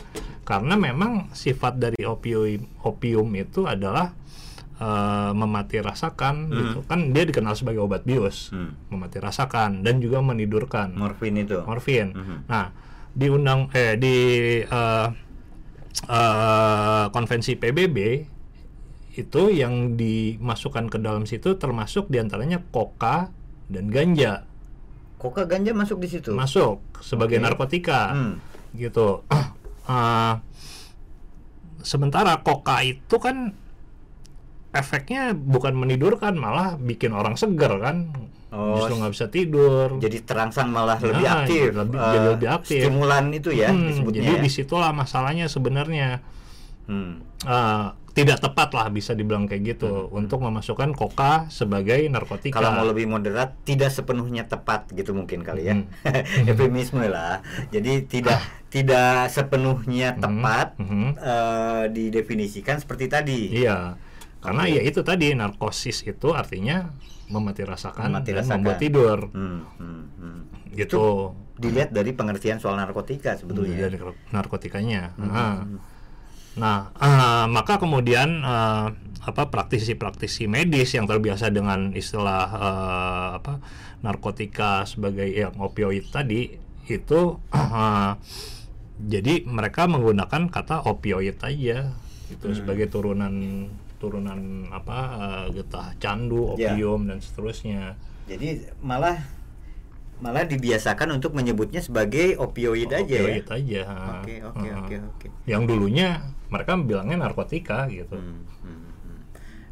karena 0.47 0.79
memang 0.79 1.27
sifat 1.35 1.75
dari 1.75 2.07
opium 2.07 2.63
opium 2.81 3.27
itu 3.35 3.67
adalah 3.67 4.15
eh, 4.79 5.31
memati 5.35 5.83
rasakan 5.83 6.47
gitu 6.47 6.79
kan 6.87 7.11
dia 7.11 7.27
dikenal 7.27 7.59
sebagai 7.59 7.83
obat 7.83 8.07
bius 8.07 8.55
Hmm. 8.55 8.71
memati 8.87 9.19
rasakan 9.19 9.83
dan 9.83 9.99
juga 9.99 10.23
menidurkan 10.23 10.95
Morfin 10.95 11.35
itu. 11.35 11.59
morfin. 11.59 12.15
Mhm. 12.15 12.37
Nah, 12.47 12.71
di 13.11 13.27
undang 13.27 13.67
eh 13.75 13.99
di 13.99 14.15
eh, 14.63 15.07
eh, 16.01 17.05
konvensi 17.09 17.55
PBB 17.55 17.97
itu 19.15 19.41
yang 19.47 19.95
dimasukkan 19.95 20.91
ke 20.91 20.97
dalam 20.99 21.23
situ 21.23 21.55
termasuk 21.55 22.07
di 22.07 22.19
antaranya 22.19 22.59
koka 22.65 23.31
dan 23.67 23.87
ganja 23.87 24.43
Koka 25.15 25.47
ganja 25.47 25.71
masuk 25.71 26.03
di 26.03 26.11
situ. 26.11 26.35
masuk 26.35 26.83
sebagai 26.99 27.39
Oke. 27.39 27.43
narkotika 27.43 28.11
Hmm. 28.11 28.35
gitu. 28.73 29.23
Eh, 29.85 30.33
sementara 31.79 32.41
koka 32.41 32.81
itu 32.81 33.21
kan 33.21 33.53
efeknya 34.75 35.31
bukan 35.31 35.73
menidurkan 35.73 36.35
malah 36.35 36.75
bikin 36.75 37.11
orang 37.11 37.33
seger 37.33 37.71
kan 37.79 38.11
Oh, 38.49 38.79
justru 38.79 38.95
nggak 38.95 39.11
bisa 39.11 39.27
tidur 39.27 39.87
Jadi 39.97 40.17
terangsang 40.21 40.69
malah 40.69 40.95
lebih 40.97 41.23
Nah, 41.23 41.43
aktif. 41.43 41.69
lebih- 41.71 41.99
eh, 41.99 42.07
jadi 42.09 42.27
lebih 42.29 42.49
aktif. 42.49 42.79
Stimulan 42.81 43.25
itu 43.29 43.49
ya 43.51 43.67
Hmm, 43.67 43.83
disebutnya. 43.85 44.21
jadi 44.21 44.33
ya. 44.33 44.41
di 44.41 44.49
situlah 44.49 44.91
masalahnya 44.91 45.45
sebenarnya 45.45 46.23
Hmm. 46.85 47.19
Eh, 47.41 47.85
tidak 48.13 48.39
tepat 48.39 48.71
lah 48.71 48.87
bisa 48.87 49.11
dibilang 49.11 49.43
kayak 49.43 49.75
gitu 49.75 50.07
untuk 50.07 50.39
memasukkan 50.39 50.93
koka 50.93 51.49
sebagai 51.49 51.99
narkotika 52.07 52.55
Kalau 52.55 52.71
mau 52.71 52.85
lebih 52.85 53.05
moderat, 53.05 53.59
tidak 53.61 53.91
sepenuhnya 53.91 54.45
tepat 54.45 54.87
gitu 54.89 55.11
mungkin 55.11 55.41
kali 55.41 55.65
ya. 55.65 55.75
Hmm. 55.75 55.91
Eufemisme 56.47 57.03
lah. 57.05 57.43
Jadi 57.67 58.07
tidak 58.07 58.39
tidak 58.71 59.27
sepenuhnya 59.27 60.15
tepat 60.15 60.77
Mhm. 60.77 61.09
eh, 61.17 61.83
didefinisikan 61.89 62.77
seperti 62.77 63.05
tadi. 63.07 63.51
Iya, 63.51 63.99
karena 64.45 64.63
ya 64.69 64.81
itu 64.81 65.01
tadi 65.01 65.33
narkosis 65.33 66.03
itu 66.03 66.31
artinya 66.31 66.93
memati 67.25 67.61
rasakan 67.61 68.13
Memati 68.13 68.29
dan 68.29 68.37
rasakan. 68.39 68.53
membuat 68.55 68.77
tidur, 68.77 69.19
Hmm, 69.33 69.61
hmm, 69.75 70.03
hmm. 70.15 70.39
gitu. 70.73 71.33
Dilihat 71.55 71.89
dari 71.89 72.11
pengertian 72.11 72.59
soal 72.59 72.75
narkotika 72.75 73.33
sebetulnya. 73.33 73.87
Dari 73.87 73.97
narkotikanya. 74.29 75.15
Hmm. 75.15 75.25
Nah, 75.25 75.53
nah, 76.55 76.77
eh, 76.93 77.45
maka 77.49 77.75
kemudian 77.75 78.39
eh, 78.39 78.87
apa 79.25 79.43
praktisi-praktisi 79.49 80.45
medis 80.45 80.93
yang 80.93 81.09
terbiasa 81.09 81.49
dengan 81.49 81.89
istilah 81.91 82.45
eh, 82.45 83.29
apa 83.39 83.53
narkotika 83.99 84.85
sebagai 84.85 85.25
yang 85.25 85.57
opioid 85.57 86.05
tadi 86.07 86.53
itu 86.85 87.21
eh, 87.49 88.11
jadi 88.95 89.43
mereka 89.43 89.89
menggunakan 89.89 90.47
kata 90.47 90.85
opioid 90.85 91.41
aja 91.41 91.89
itu 92.25 92.45
Hmm. 92.45 92.53
sebagai 92.53 92.87
turunan 92.87 93.33
turunan 93.97 94.39
apa 94.69 94.97
eh, 95.15 95.45
getah 95.55 95.95
candu, 95.97 96.55
Ya. 96.55 96.73
opium 96.73 97.07
dan 97.07 97.19
seterusnya. 97.19 97.95
Jadi 98.25 98.65
malah 98.81 99.21
malah 100.15 100.47
dibiasakan 100.47 101.11
untuk 101.11 101.35
menyebutnya 101.35 101.83
sebagai 101.83 102.39
opioid 102.39 102.87
aja 102.87 103.03
ya. 103.03 103.21
Opioid 103.21 103.47
aja. 103.51 103.81
Oke, 104.23 104.35
oke, 104.41 104.67
oke, 104.73 104.95
oke. 105.11 105.27
Yang 105.43 105.63
dulunya 105.67 106.23
mereka 106.47 106.79
bilangnya 106.79 107.19
narkotika 107.19 107.83
gitu. 107.91 108.15
Hmm, 108.15 108.47
hmm, 108.63 108.79
hmm. 109.03 109.19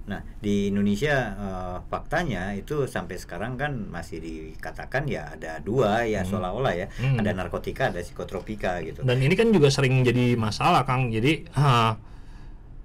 Nah, 0.04 0.20
di 0.44 0.68
Indonesia 0.68 1.16
eh, 1.32 1.78
faktanya 1.88 2.52
itu 2.54 2.84
sampai 2.86 3.16
sekarang 3.16 3.56
kan 3.56 3.72
masih 3.88 4.20
dikatakan 4.20 5.08
ya 5.08 5.32
ada 5.32 5.64
dua 5.64 6.04
ya 6.04 6.28
seolah-olah 6.28 6.76
ya, 6.76 6.88
Hmm. 7.00 7.24
ada 7.24 7.32
narkotika, 7.32 7.88
ada 7.96 8.04
psikotropika 8.04 8.84
gitu. 8.84 9.00
Dan 9.00 9.24
ini 9.24 9.34
kan 9.34 9.48
juga 9.48 9.72
sering 9.72 10.04
jadi 10.04 10.36
masalah, 10.36 10.84
Kang. 10.84 11.08
Jadi 11.08 11.48
ah, 11.56 11.96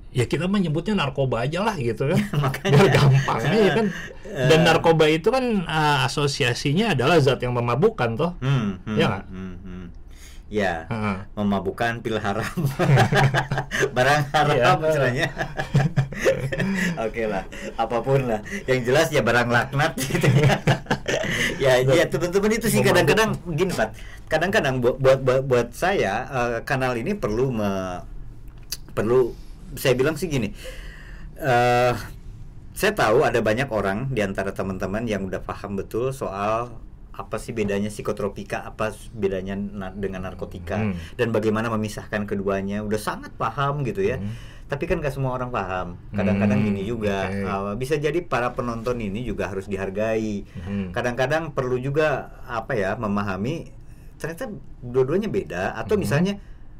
ya 0.09 0.25
kita 0.25 0.49
menyebutnya 0.49 0.97
narkoba 0.97 1.45
aja 1.45 1.61
lah 1.63 1.77
gitu 1.77 2.09
kan. 2.09 2.21
Makanya. 2.45 2.73
Biar 2.75 2.89
gampang 2.93 3.39
aja 3.45 3.71
kan. 3.77 3.87
Eh. 4.29 4.49
Dan 4.49 4.59
narkoba 4.65 5.05
itu 5.09 5.29
kan 5.29 5.45
ah, 5.65 6.05
asosiasinya 6.09 6.93
adalah 6.97 7.21
zat 7.21 7.41
yang 7.45 7.53
memabukkan 7.57 8.11
toh. 8.17 8.33
Hmm, 8.41 8.81
hmm, 8.85 8.97
Ya 8.97 9.05
nggak? 9.09 9.25
hmm, 9.29 9.55
hmm. 9.65 9.85
Ya, 10.49 10.89
Heeh. 10.89 11.17
memabukkan 11.37 12.01
pil 12.01 12.17
haram, 12.17 12.41
barang 13.97 14.23
haram 14.33 14.57
Iya. 14.81 14.81
istilahnya. 14.81 15.27
Oke 17.05 17.29
lah, 17.29 17.45
apa 17.77 18.01
pun 18.01 18.25
lah. 18.25 18.41
Yang 18.65 18.81
jelas 18.89 19.07
ya 19.13 19.21
barang 19.21 19.45
laknat 19.45 19.93
gitu 20.01 20.25
ya. 20.25 20.57
ya, 21.61 21.73
ya 21.85 22.05
teman-teman 22.09 22.57
itu 22.57 22.65
sih 22.73 22.81
kadang-kadang 22.81 23.37
gini 23.53 23.77
Pak. 23.77 23.93
Kadang-kadang 24.33 24.81
buat 24.81 24.97
buat 24.97 25.45
buat, 25.45 25.69
saya 25.77 26.25
eh, 26.25 26.59
kanal 26.65 26.97
ini 26.97 27.13
perlu 27.13 27.53
me, 27.53 28.01
perlu 28.97 29.37
saya 29.75 29.93
bilang 29.93 30.15
sih 30.15 30.27
gini. 30.27 30.53
eh 31.37 31.95
saya 32.73 32.93
tahu 32.93 33.23
ada 33.23 33.39
banyak 33.39 33.67
orang 33.69 34.07
di 34.09 34.23
antara 34.23 34.51
teman-teman 34.51 35.03
yang 35.03 35.23
udah 35.25 35.39
paham 35.39 35.75
betul 35.75 36.11
soal 36.11 36.71
apa 37.11 37.35
sih 37.35 37.51
bedanya 37.51 37.91
psikotropika, 37.91 38.63
apa 38.65 38.91
bedanya 39.11 39.55
na- 39.55 39.91
dengan 39.91 40.23
narkotika 40.23 40.79
Hmm. 40.79 40.95
dan 41.15 41.31
bagaimana 41.31 41.67
memisahkan 41.69 42.23
keduanya. 42.25 42.79
Udah 42.81 42.95
sangat 42.97 43.35
paham 43.35 43.83
gitu 43.83 44.07
ya. 44.07 44.19
Hmm. 44.19 44.31
Tapi 44.69 44.85
kan 44.85 45.01
gak 45.01 45.11
semua 45.11 45.33
orang 45.33 45.51
paham. 45.51 45.99
Kadang-kadang 46.13 46.61
Hmm, 46.61 46.69
gini 46.69 46.83
juga 46.85 47.27
oke. 47.27 47.43
uh, 47.43 47.75
bisa 47.75 47.97
jadi 47.97 48.23
para 48.23 48.53
penonton 48.53 48.95
ini 48.97 49.25
juga 49.25 49.51
harus 49.51 49.67
dihargai. 49.67 50.47
Hmm. 50.61 50.95
Kadang-kadang 50.95 51.51
perlu 51.51 51.79
juga 51.79 52.31
apa 52.47 52.75
ya 52.75 52.95
memahami 52.95 53.75
ternyata 54.15 54.51
dua-duanya 54.79 55.27
beda 55.27 55.75
atau 55.75 55.95
Hmm. 55.95 56.03
misalnya 56.03 56.35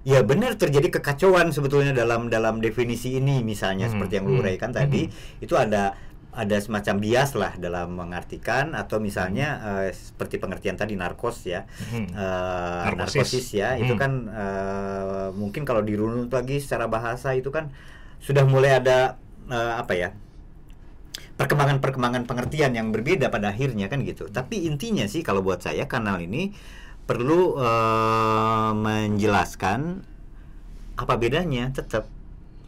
ya 0.09 0.21
benar 0.25 0.57
terjadi 0.57 0.89
kekacauan 1.01 1.53
sebetulnya 1.53 1.93
dalam 1.93 2.33
dalam 2.33 2.65
definisi 2.65 3.21
ini 3.21 3.45
misalnya 3.45 3.87
Hmm, 3.89 3.93
seperti 3.93 4.13
yang 4.17 4.25
lu 4.31 4.41
hmm, 4.41 4.43
uraikan 4.43 4.71
tadi 4.73 5.03
itu 5.45 5.55
ada 5.65 5.93
ada 6.33 6.57
semacam 6.63 6.97
bias 7.03 7.31
lah 7.35 7.53
dalam 7.59 7.99
mengartikan 7.99 8.73
atau 8.73 9.03
misalnya 9.03 9.47
eh, 9.85 9.91
seperti 9.93 10.39
pengertian 10.39 10.77
tadi 10.81 10.95
narkos 10.97 11.45
ya 11.45 11.61
Hmm. 11.93 12.09
eh, 12.09 12.83
Narkosis. 12.89 12.97
narkosis 13.21 13.47
ya 13.61 13.69
itu 13.77 13.93
Hmm. 13.93 14.01
kan 14.01 14.13
eh, 14.33 15.29
mungkin 15.37 15.63
kalau 15.69 15.83
dirunut 15.85 16.31
lagi 16.33 16.57
secara 16.65 16.87
bahasa 16.89 17.37
itu 17.37 17.51
kan 17.53 17.69
sudah 18.23 18.45
mulai 18.49 18.81
ada 18.81 18.99
eh, 19.51 19.75
apa 19.83 19.93
ya 19.93 20.11
perkembangan-perkembangan 21.39 22.27
pengertian 22.27 22.75
yang 22.75 22.91
berbeda 22.91 23.31
pada 23.31 23.55
akhirnya 23.55 23.87
kan 23.87 24.03
gitu. 24.03 24.27
Tapi 24.27 24.67
intinya 24.67 25.07
sih 25.07 25.23
kalau 25.23 25.41
buat 25.43 25.63
saya 25.63 25.87
kanal 25.87 26.19
ini 26.19 26.51
perlu 27.09 27.57
eh, 27.57 28.71
menjelaskan 28.77 30.05
apa 30.95 31.15
bedanya 31.17 31.73
tetap 31.73 32.05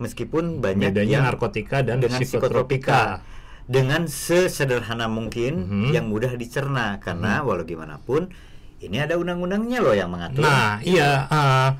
meskipun 0.01 0.59
banyak 0.59 0.97
Bedanya 0.97 1.21
yang 1.21 1.25
narkotika 1.29 1.85
dan 1.85 2.01
dengan 2.01 2.17
psikotropika. 2.17 2.41
psikotropika 2.41 3.01
dengan 3.69 4.09
sesederhana 4.09 5.07
mungkin 5.07 5.69
Mhm. 5.69 5.91
yang 5.93 6.07
mudah 6.09 6.35
dicerna 6.35 6.97
karena 6.99 7.45
walau 7.45 7.63
gimana 7.63 8.01
pun 8.01 8.33
ini 8.81 8.97
ada 8.97 9.15
undang-undangnya 9.15 9.79
loh 9.79 9.93
yang 9.93 10.09
mengatur. 10.09 10.41
Nah, 10.41 10.81
iya 10.81 11.29
eh, 11.29 11.71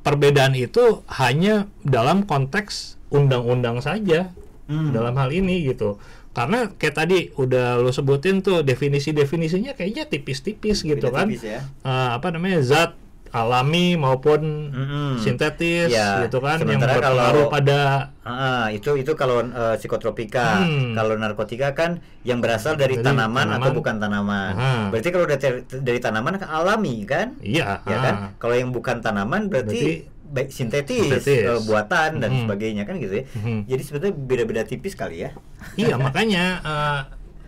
perbedaan 0.00 0.54
itu 0.54 1.02
hanya 1.10 1.66
dalam 1.82 2.22
konteks 2.24 2.94
undang-undang 3.10 3.82
saja. 3.82 4.30
Hmm. 4.68 4.92
dalam 4.92 5.16
hal 5.16 5.30
ini 5.30 5.64
gitu 5.64 5.96
karena 6.30 6.70
kayak 6.70 6.94
tadi 6.94 7.18
udah 7.34 7.76
lo 7.76 7.88
sebutin 7.88 8.38
tuh 8.38 8.60
definisi-definisinya 8.62 9.72
kayaknya 9.72 10.04
tipis-tipis 10.04 10.80
gitu 10.82 11.00
Beda 11.02 11.16
kan 11.16 11.26
tipis 11.26 11.42
ya. 11.42 11.60
Eh, 11.82 12.08
apa 12.12 12.28
namanya 12.28 12.60
zat 12.60 12.92
alami 13.28 13.92
maupun 13.92 14.40
Mm-mm. 14.70 15.10
sintetis 15.18 15.90
Ya, 15.90 16.24
gitu 16.24 16.38
kan 16.38 16.56
yang 16.58 16.80
berpengaruh 16.80 17.02
kalau- 17.44 17.50
pada 17.50 17.80
Ah, 18.22 18.68
itu 18.68 18.92
itu 18.94 19.12
kalau 19.14 19.40
eh, 19.42 19.76
psikotropika, 19.76 20.60
Hmm. 20.60 20.92
kalau 20.92 21.12
narkotika 21.14 21.72
kan 21.72 22.00
yang 22.22 22.40
berasal 22.40 22.76
dari, 22.76 22.96
Dari 22.96 23.04
tanaman, 23.06 23.48
atau 23.50 23.68
tanaman. 23.68 23.72
bukan 23.74 23.94
tanaman. 23.98 24.52
Aha. 24.54 24.72
Berarti 24.88 25.08
kalau 25.08 25.26
ter- 25.26 25.64
dari 25.66 25.96
tanaman 25.98 26.36
kan 26.36 26.48
alami 26.50 27.04
kan? 27.04 27.36
iya 27.40 27.80
Ya 27.82 27.96
ah. 27.96 28.02
kan? 28.02 28.14
Kalau 28.38 28.54
yang 28.54 28.68
bukan 28.68 29.00
tanaman 29.00 29.48
berarti, 29.48 30.08
baik 30.28 30.48
sintetis, 30.48 31.02
Sintetis. 31.02 31.44
eh, 31.44 31.60
buatan 31.62 32.18
dan 32.18 32.30
Mhm. 32.30 32.40
sebagainya 32.44 32.82
kan 32.84 32.96
gitu 32.96 33.14
ya. 33.14 33.24
Mhm. 33.34 33.58
Jadi 33.64 33.82
sebetulnya 33.82 34.14
beda-beda 34.14 34.62
tipis 34.62 34.92
kali 34.92 35.24
ya. 35.24 35.30
iya 35.74 35.96
makanya 36.00 36.44
eh, 36.60 37.00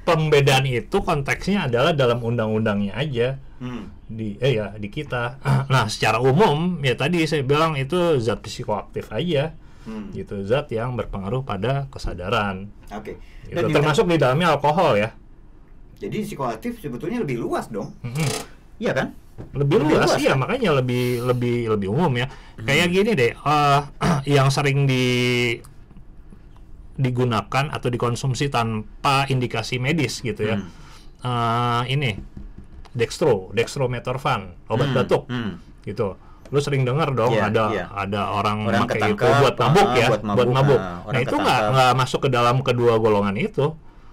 pembedaan 0.02 0.64
itu 0.64 0.96
konteksnya 0.98 1.66
adalah 1.66 1.92
dalam 1.92 2.20
undang-undangnya 2.20 2.94
aja 2.94 3.36
Hmm. 3.56 3.92
di 4.02 4.34
eh 4.38 4.56
ya 4.56 4.72
di 4.74 4.88
kita 4.88 5.36
nah 5.68 5.84
secara 5.84 6.16
umum 6.18 6.80
ya 6.80 6.94
tadi 6.94 7.20
saya 7.22 7.44
bilang 7.44 7.76
itu 7.76 8.16
zat 8.16 8.40
psikoaktif 8.40 9.08
aja 9.10 9.52
Hmm. 9.80 10.08
gitu 10.10 10.40
zat 10.42 10.68
yang 10.68 10.92
berpengaruh 10.94 11.40
pada 11.42 11.84
kesadaran 11.86 12.72
Oke. 12.90 13.20
Gitu, 13.42 13.54
Dan 13.54 13.62
juga- 13.66 13.76
termasuk 13.76 14.04
di 14.06 14.16
dalamnya 14.16 14.48
alkohol 14.50 14.96
ya 14.96 15.12
jadi 15.96 16.16
psikoaktif 16.22 16.80
sebetulnya 16.80 17.20
lebih 17.20 17.36
luas 17.38 17.68
dong. 17.68 17.92
Mhm. 18.00 18.28
Iya 18.78 18.92
kan? 18.94 19.12
Lebih, 19.56 19.76
Lebih 19.82 19.94
luas, 19.96 20.10
luas, 20.14 20.22
ya? 20.22 20.32
kan? 20.32 20.38
makanya 20.40 20.70
lebih 20.78 21.24
lebih 21.24 21.58
lebih 21.76 21.88
umum 21.90 22.12
ya. 22.16 22.26
Kayak 22.60 22.88
gini 22.92 23.10
deh 23.16 23.32
eh, 23.34 23.80
yang 24.38 24.48
sering 24.52 24.84
di 24.86 25.04
digunakan 27.00 27.72
atau 27.72 27.88
dikonsumsi 27.88 28.52
tanpa 28.52 29.24
indikasi 29.26 29.80
medis 29.80 30.20
gitu 30.20 30.42
ya. 30.44 30.56
Eh, 31.20 31.82
ini 31.92 32.16
dextro 32.90 33.54
dextrometorphan 33.54 34.66
obat 34.66 34.88
Hmm, 34.90 34.96
batuk 34.96 35.22
hmm. 35.30 35.84
gitu. 35.86 36.16
Lu 36.50 36.58
sering 36.58 36.82
dengar 36.82 37.14
dong 37.14 37.30
Iya, 37.30 37.46
ada 37.46 37.64
iya. 37.70 37.86
ada 37.94 38.34
orang, 38.34 38.66
Orang 38.66 38.90
pakai 38.90 39.14
itu 39.14 39.22
buat 39.22 39.54
mabuk 39.54 39.86
ah, 39.86 39.94
ya 39.94 40.06
buat 40.10 40.22
buat 40.26 40.48
mabuk, 40.50 40.50
mabuk, 40.50 40.80
ah, 40.82 40.82
nah 40.82 41.06
orang 41.06 41.22
itu 41.22 41.34
nggak 41.38 41.60
nggak 41.70 41.90
masuk 41.94 42.20
ke 42.26 42.28
dalam 42.34 42.56
kedua 42.66 42.98
golongan 42.98 43.36
itu 43.38 43.70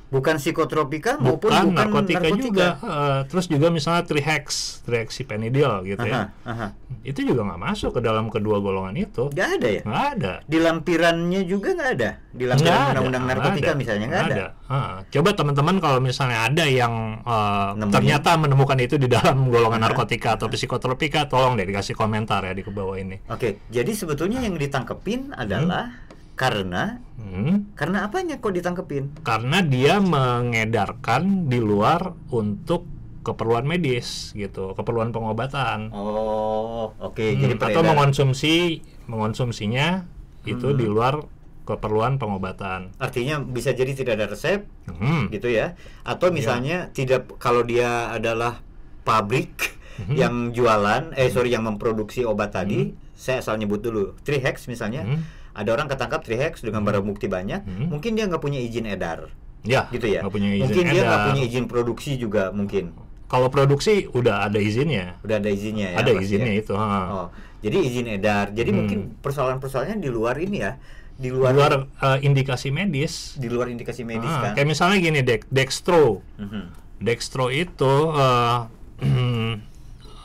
Bukan 0.07 0.39
psikotropika 0.39 1.19
maupun 1.19 1.51
bukan, 1.51 1.65
bukan 1.67 1.75
narkotika, 1.75 2.27
juga. 2.31 2.67
Eh, 2.79 3.19
terus 3.27 3.45
juga 3.51 3.67
misalnya 3.67 4.07
trihex 4.07 4.79
trihexipenidil 4.87 5.83
gitu 5.83 6.05
ya. 6.07 6.31
Aha, 6.47 6.47
aha. 6.47 6.67
itu 7.03 7.27
juga 7.27 7.43
nggak 7.43 7.59
masuk 7.59 7.99
ke 7.99 8.01
dalam 8.03 8.31
kedua 8.31 8.63
golongan 8.63 8.95
itu. 8.95 9.27
Nggak 9.27 9.49
ada 9.59 9.67
ya? 9.67 9.81
nggak 9.83 10.05
ada. 10.15 10.33
Di 10.47 10.57
lampirannya 10.63 11.41
juga 11.43 11.69
nggak 11.75 11.91
ada. 11.99 12.09
Di 12.31 12.45
lampiran 12.47 12.71
ada, 12.71 12.87
undang-undang 12.87 13.23
narkotika 13.27 13.71
ada, 13.75 13.79
misalnya 13.79 14.05
nggak 14.07 14.25
ada. 14.31 14.45
Ah, 14.67 14.95
coba 15.11 15.29
teman-teman 15.35 15.75
kalau 15.83 15.99
misalnya 15.99 16.39
ada 16.47 16.65
yang 16.67 17.23
Nemuin. 17.23 17.91
ternyata 17.91 18.29
menemukan 18.39 18.79
itu 18.79 18.95
di 18.95 19.11
dalam 19.11 19.51
golongan 19.51 19.83
narkotika 19.83 20.39
atau 20.39 20.47
psikotropika 20.47 21.27
tolong 21.27 21.59
deh 21.59 21.67
dikasih 21.67 21.99
komentar 21.99 22.47
ya 22.47 22.55
di 22.55 22.63
bawah 22.63 22.95
ini. 22.95 23.19
Oke, 23.27 23.59
jadi 23.67 23.91
sebetulnya 23.91 24.43
yang 24.43 24.55
ditangkepin 24.55 25.35
adalah 25.35 26.07
Karena 26.37 27.01
Hmm, 27.17 27.73
karena 27.73 28.05
apanya 28.05 28.37
kok 28.37 28.53
ditangkepin? 28.53 29.09
karena 29.21 29.59
dia 29.59 29.97
mengedarkan 29.97 31.45
di 31.45 31.57
luar 31.57 32.13
untuk 32.29 32.85
keperluan 33.21 33.65
medis 33.65 34.31
gitu, 34.31 34.71
keperluan 34.71 35.11
pengobatan. 35.11 35.91
Oh, 35.91 36.95
oke. 36.95 37.19
Hmm, 37.19 37.41
Jadi 37.41 37.53
atau 37.53 37.61
peredar- 37.75 37.83
mengonsumsi 37.83 38.79
mengonsumsinya 39.07 40.07
itu 40.43 40.67
Hmm. 40.67 40.77
di 40.77 40.85
luar 40.85 41.25
keperluan 41.63 42.15
pengobatan. 42.15 42.95
artinya 42.95 43.41
bisa 43.41 43.75
jadi 43.75 43.91
tidak 43.91 44.13
ada 44.15 44.27
resep 44.31 44.63
Hmm. 44.87 45.27
gitu 45.27 45.49
ya. 45.49 45.75
Atau 46.01 46.31
misalnya 46.31 46.87
tidak 46.91 47.27
kalau 47.35 47.59
dia 47.61 48.07
adalah 48.09 48.63
pabrik 49.03 49.75
Mhm. 49.99 50.15
yang 50.15 50.33
jualan 50.53 51.11
eh 51.11 51.27
sorry 51.27 51.49
yang 51.49 51.65
memproduksi 51.65 52.23
obat 52.23 52.53
tadi, 52.53 52.95
saya 53.11 53.41
asal 53.41 53.57
nyebut 53.57 53.81
dulu. 53.81 54.15
Trihex 54.21 54.63
misalnya. 54.65 55.03
Hmm. 55.03 55.27
Ada 55.57 55.69
orang 55.73 55.87
ketangkap 55.89 56.21
Trihex 56.21 56.61
dengan 56.61 56.85
barang 56.85 57.01
bukti 57.01 57.25
banyak, 57.25 57.65
Hmm. 57.65 57.89
mungkin 57.89 58.13
dia 58.13 58.29
nggak 58.29 58.37
punya 58.37 58.61
izin 58.61 58.85
edar. 58.85 59.33
Ya, 59.65 59.89
gitu 59.89 60.05
ya. 60.05 60.21
punya 60.23 60.53
izin 60.53 60.63
mungkin 60.63 60.83
dia 60.87 61.01
nggak 61.01 61.17
edar. 61.17 61.27
punya 61.27 61.41
izin 61.43 61.65
produksi 61.65 62.11
juga 62.15 62.53
mungkin. 62.53 62.93
Kalau 63.25 63.49
produksi 63.49 64.07
udah 64.07 64.45
ada 64.45 64.55
izinnya. 64.55 65.17
Udah 65.19 65.35
ada 65.35 65.49
izinnya 65.49 65.91
ya. 65.91 65.97
ada 65.99 66.11
izinnya 66.13 66.53
ya. 66.53 66.61
itu, 66.61 66.73
ha. 66.73 66.87
Oh, 67.09 67.27
jadi 67.59 67.77
izin 67.81 68.07
edar. 68.07 68.45
Jadi 68.49 68.69
Hmm. 68.69 68.77
mungkin 68.77 68.99
persoalan-persoalannya 69.19 69.97
di 69.97 70.07
luar 70.07 70.37
ini 70.37 70.61
ya, 70.61 70.77
di 71.13 71.27
Di 71.27 71.33
luar 71.33 71.51
luar 71.51 71.71
eh, 71.91 72.19
indikasi 72.21 72.69
medis. 72.69 73.35
di 73.35 73.49
luar 73.49 73.67
indikasi 73.67 74.05
medis 74.05 74.29
Ah, 74.29 74.39
kan. 74.39 74.51
Kayak 74.55 74.69
misalnya 74.69 74.97
gini, 75.01 75.19
Dex- 75.19 75.49
Dextro. 75.49 76.21
Mhm. 76.37 76.63
Dextro 76.97 77.49
itu 77.49 77.93
eh, 78.15 78.59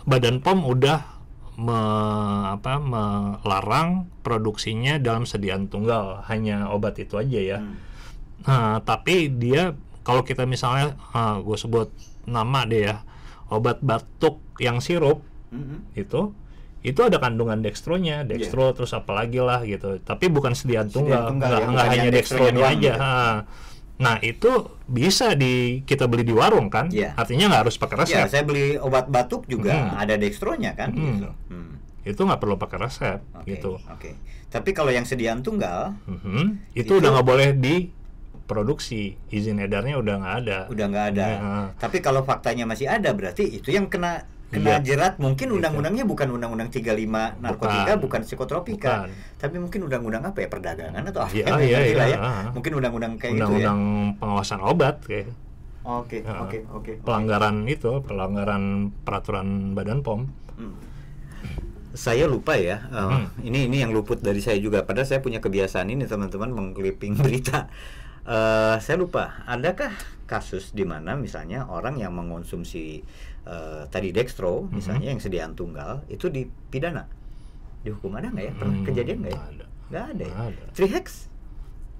Badan 0.02 0.38
POM 0.38 0.66
udah 0.66 1.11
me- 1.62 1.78
apa, 2.52 2.82
melarang 2.82 3.88
produksinya 4.20 4.98
dalam 4.98 5.22
sediaan 5.22 5.66
tunggal, 5.66 6.26
hanya 6.26 6.68
obat 6.68 6.98
itu 6.98 7.14
aja 7.14 7.38
ya. 7.38 7.58
Hmm. 7.58 7.78
Nah, 8.42 8.82
tapi 8.82 9.30
dia 9.30 9.72
kalau 10.02 10.20
kita 10.20 10.42
misalnya 10.44 10.98
gue 11.38 11.54
sebut 11.54 11.94
nama 12.24 12.66
deh 12.66 12.90
ya, 12.90 13.06
obat 13.46 13.78
batuk 13.78 14.42
yang 14.58 14.82
sirup 14.82 15.22
Mhm. 15.48 15.94
itu 15.94 16.34
itu 16.82 16.98
ada 16.98 17.22
kandungan 17.22 17.62
dextronya, 17.62 18.26
dextro 18.26 18.74
terus 18.74 18.90
apalagi 18.90 19.38
lah 19.38 19.62
gitu. 19.62 20.02
Tapi 20.02 20.26
bukan 20.26 20.50
sediaan 20.50 20.90
tunggal, 20.90 21.30
tunggal 21.30 21.46
nggak, 21.46 21.60
ya, 21.62 21.70
nggak 21.70 21.86
hanya 21.86 22.10
dextronya 22.10 22.50
dextronya 22.50 22.66
aja. 22.66 22.78
gitu. 22.82 22.98
Nah 24.02 24.18
itu 24.18 24.50
bisa 24.84 25.32
di 25.32 25.54
kita 25.80 26.04
beli 26.04 26.22
di 26.22 26.32
warung 26.32 26.66
kan? 26.66 26.90
Iya. 26.90 27.14
Artinya 27.14 27.46
nggak 27.48 27.62
harus 27.62 27.76
pakai 27.76 27.96
resep. 27.98 28.18
Ya, 28.18 28.26
saya 28.26 28.42
beli 28.42 28.74
obat 28.76 29.06
batuk 29.06 29.46
juga 29.46 29.70
Hmm. 29.70 29.94
ada 29.96 30.14
dextronya 30.16 30.74
kan 30.74 30.90
Hmm. 30.90 31.02
gitu. 31.16 31.30
Hmm. 31.48 31.72
Itu 32.02 32.20
nggak 32.20 32.36
perlu 32.36 32.56
pakai 32.56 32.78
resep 32.80 33.18
Oke, 33.32 33.46
gitu. 33.48 33.78
Oke. 33.86 34.18
Tapi 34.48 34.70
kalau 34.70 34.90
yang 34.90 35.02
sediaan 35.02 35.40
tunggal 35.40 35.94
Mhm. 36.04 36.74
Itu- 36.74 36.92
Itu, 36.92 36.92
udah 36.98 37.14
nggak 37.14 37.24
boleh 37.24 37.48
diproduksi, 37.54 39.02
izin 39.28 39.56
edarnya 39.58 39.96
udah 39.96 40.14
nggak 40.18 40.36
ada. 40.40 40.58
udah 40.66 40.86
nggak 40.88 41.06
ada. 41.10 41.26
Ya. 41.26 41.38
Tapi 41.78 41.98
kalau 41.98 42.20
faktanya 42.22 42.66
masih 42.66 42.84
ada 42.86 43.10
berarti 43.10 43.46
itu 43.48 43.70
yang 43.70 43.86
kena 43.86 44.26
kena 44.52 44.68
Iya. 44.70 44.84
jerat 44.84 45.14
mungkin 45.16 45.48
Gitu. 45.48 45.56
undang-undangnya 45.56 46.04
bukan 46.04 46.28
undang-undang 46.30 46.68
35 46.68 47.40
narkotika, 47.40 47.96
bukan, 47.96 47.98
Bukan. 47.98 48.20
psikotropika. 48.22 49.08
Bukan. 49.08 49.10
Tapi 49.40 49.56
mungkin 49.56 49.80
undang-undang 49.82 50.22
apa 50.22 50.38
ya 50.38 50.48
perdagangan 50.48 51.02
atau 51.02 51.20
apa? 51.24 51.32
Iya, 51.32 51.44
nggak 51.48 51.64
iya, 51.64 51.78
lah 51.96 52.06
iya. 52.06 52.16
ya. 52.20 52.52
Mungkin 52.52 52.72
undang-undang 52.74 53.12
kayak 53.16 53.32
gitu 53.32 53.40
ya. 53.40 53.46
Undang-undang 53.48 53.80
pengawasan 54.18 54.60
obat 54.60 54.96
kayak 55.02 55.32
Oke, 55.82 56.22
Ya. 56.22 56.38
oke, 56.38 56.58
oke. 56.70 56.92
pelanggaran 57.02 57.66
itu, 57.66 57.90
pelanggaran 58.02 58.62
peraturan 59.02 59.74
Badan 59.74 59.98
POM. 60.00 60.30
Hmm. 60.54 60.78
Saya 61.92 62.24
lupa 62.24 62.54
ya. 62.54 62.86
eh, 62.86 63.02
Hmm. 63.02 63.26
Ini 63.42 63.66
ini 63.66 63.76
yang 63.80 63.90
luput 63.90 64.16
dari 64.18 64.38
saya 64.38 64.56
juga. 64.56 64.80
Padahal 64.80 65.04
saya 65.04 65.18
punya 65.18 65.38
kebiasaan 65.38 65.88
ini 65.88 66.06
teman-teman 66.06 66.48
mengclipping 66.50 67.18
berita. 67.20 67.66
Eh, 68.22 68.76
saya 68.78 68.96
lupa. 68.98 69.42
Adakah 69.44 69.90
kasus 70.30 70.70
di 70.70 70.86
mana 70.86 71.18
misalnya 71.18 71.66
orang 71.66 71.98
yang 71.98 72.14
mengonsumsi 72.14 73.02
eh, 73.42 73.82
tadi 73.90 74.14
dextro, 74.14 74.70
misalnya 74.70 75.10
yang 75.10 75.18
sediaan 75.18 75.58
tunggal, 75.58 76.06
itu 76.06 76.30
dipidana? 76.30 77.10
Dihukum 77.82 78.14
ada 78.14 78.30
nggak 78.30 78.44
ya? 78.46 78.52
Pernah 78.54 78.76
Hmm, 78.78 78.86
kejadian 78.86 79.18
nggak 79.26 79.32
ya? 79.34 79.38
nggak 79.38 79.50
ada. 79.50 79.66
Nggak 79.90 80.04
ada. 80.14 80.22
Ya? 80.24 80.34
Ada. 80.46 80.64
Trihex. 80.70 81.06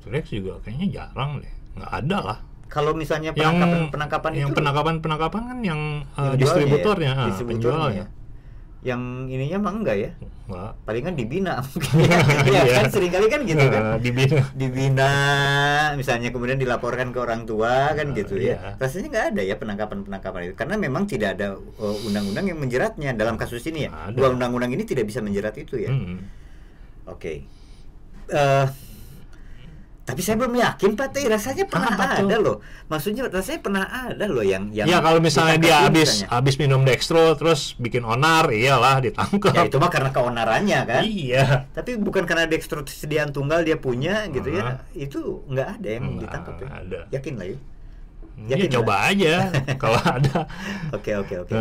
T-Rex 0.03 0.25
juga 0.35 0.59
kayaknya 0.63 0.87
jarang 0.91 1.39
deh, 1.39 1.53
nggak 1.79 1.93
ada 1.95 2.19
lah. 2.23 2.39
Kalau 2.67 2.91
misalnya 2.91 3.31
Yang 3.31 3.39
penangkapan 3.39 3.81
penangkapan 3.91 4.31
yang 4.35 4.49
itu 4.51 4.57
penangkapan 4.59 4.95
penangkapan 4.99 5.43
kan 5.47 5.59
yang, 5.63 5.81
eh, 6.03 6.03
yang 6.03 6.07
jualnya 6.07 6.31
ya? 6.31 6.39
distributornya, 6.39 7.11
ah, 7.13 7.27
Distributornya. 7.31 7.47
penjualnya, 7.51 8.05
Yang 8.83 9.01
ininya 9.29 9.59
mah 9.61 9.73
enggak 9.75 9.97
ya? 9.97 10.11
nggak. 10.43 10.71
Palingan 10.83 11.15
dibina 11.15 11.55
mungkin. 11.65 12.03
ya, 12.45 12.61
Iya. 12.61 12.75
kan 12.77 12.91
sering 12.91 13.09
kali 13.09 13.27
kan 13.27 13.41
gitu 13.43 13.63
kan. 13.65 13.83
Eh, 13.89 13.99
dibina. 14.01 14.43
dibina 14.53 15.13
misalnya 15.95 16.29
kemudian 16.29 16.59
dilaporkan 16.59 17.09
ke 17.09 17.19
orang 17.19 17.43
tua 17.43 17.91
kan 17.91 18.11
Nah, 18.11 18.17
gitu 18.17 18.35
iya. 18.37 18.59
ya 18.59 18.75
rasanya 18.77 19.09
nggak 19.09 19.27
ada 19.31 19.43
ya 19.45 19.55
penangkapan 19.55 19.99
penangkapan 20.03 20.41
itu 20.45 20.55
karena 20.55 20.75
memang 20.77 21.03
tidak 21.05 21.39
ada 21.39 21.55
uh, 21.55 21.97
undang-undang 22.03 22.45
yang 22.45 22.59
menjeratnya 22.59 23.11
dalam 23.13 23.37
kasus 23.37 23.63
ini 23.65 23.87
ya 23.87 23.91
Ada. 23.93 24.13
dua 24.13 24.29
undang-undang 24.31 24.71
ini 24.71 24.83
tidak 24.83 25.07
bisa 25.07 25.21
menjerat 25.21 25.55
itu 25.55 25.79
ya 25.79 25.89
Hmm. 25.89 26.19
oke 27.07 27.33
Eh, 28.25 28.67
tapi 30.03 30.19
saya 30.19 30.35
belum 30.35 30.51
yakin 30.53 30.93
Pak 30.93 31.09
Teh 31.11 31.23
rasanya 31.25 31.63
pernah 31.65 31.91
Apa 31.91 32.19
tuh? 32.19 32.27
ada 32.27 32.37
loh 32.37 32.57
maksudnya 32.87 33.23
rasanya 33.25 33.61
pernah 33.61 33.85
ada 33.87 34.27
loh 34.27 34.43
yang 34.43 34.67
yang 34.69 34.85
Ya 34.85 34.99
kalau 34.99 35.19
misalnya 35.19 35.57
dia 35.57 35.77
habis 35.81 36.27
habis 36.27 36.55
minum 36.57 36.83
dextro 36.83 37.33
terus 37.33 37.75
bikin 37.77 38.03
onar, 38.03 38.49
iyalah 38.49 38.99
ditangkap. 38.99 39.53
ya 39.53 39.63
itu 39.63 39.79
mah 39.79 39.89
karena 39.89 40.11
keonarannya 40.11 40.79
kan 40.85 41.03
Iya. 41.03 41.45
tapi 41.71 41.95
bukan 41.97 42.25
karena 42.25 42.45
dextro 42.45 42.83
sediaan 42.83 43.31
tunggal 43.31 43.63
dia 43.63 43.77
punya 43.77 44.27
gitu 44.29 44.51
ya 44.51 44.63
Ah. 44.65 44.77
itu 44.93 45.47
nggak 45.47 45.69
ada 45.73 45.89
yang 45.89 46.05
Nggak 46.09 46.23
ditangkap 46.25 46.55
ya 46.57 46.69
ada. 46.77 47.01
yakin 47.11 47.35
lah 47.37 47.47
ya 47.47 47.59
Ya 48.43 48.57
Yakin 48.57 48.69
coba 48.75 48.95
aja 49.07 49.35
kalau 49.83 50.01
ada. 50.01 50.49
Oke 50.91 51.13
oke 51.15 51.35
oke. 51.39 51.53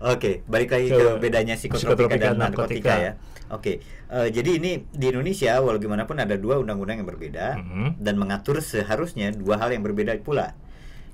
Oke, 0.00 0.42
balik 0.44 0.72
lagi 0.72 0.88
Ke 0.88 1.14
bedanya 1.16 1.54
psikotropika 1.54 2.10
psikotropika 2.10 2.22
dan 2.24 2.34
narkotika, 2.36 2.90
narkotika. 2.90 2.94
ya. 2.98 3.12
Oke, 3.52 3.84
eh, 3.84 4.28
jadi 4.32 4.56
ini 4.56 4.88
di 4.88 5.12
Indonesia 5.12 5.60
walau 5.60 5.76
gimana 5.76 6.08
pun 6.08 6.16
ada 6.16 6.40
dua 6.40 6.56
undang-undang 6.56 7.04
yang 7.04 7.08
berbeda 7.08 7.60
Mhm. 7.60 8.00
dan 8.00 8.16
mengatur 8.16 8.64
seharusnya 8.64 9.28
dua 9.28 9.60
hal 9.60 9.68
yang 9.76 9.84
berbeda 9.84 10.16
pula, 10.24 10.56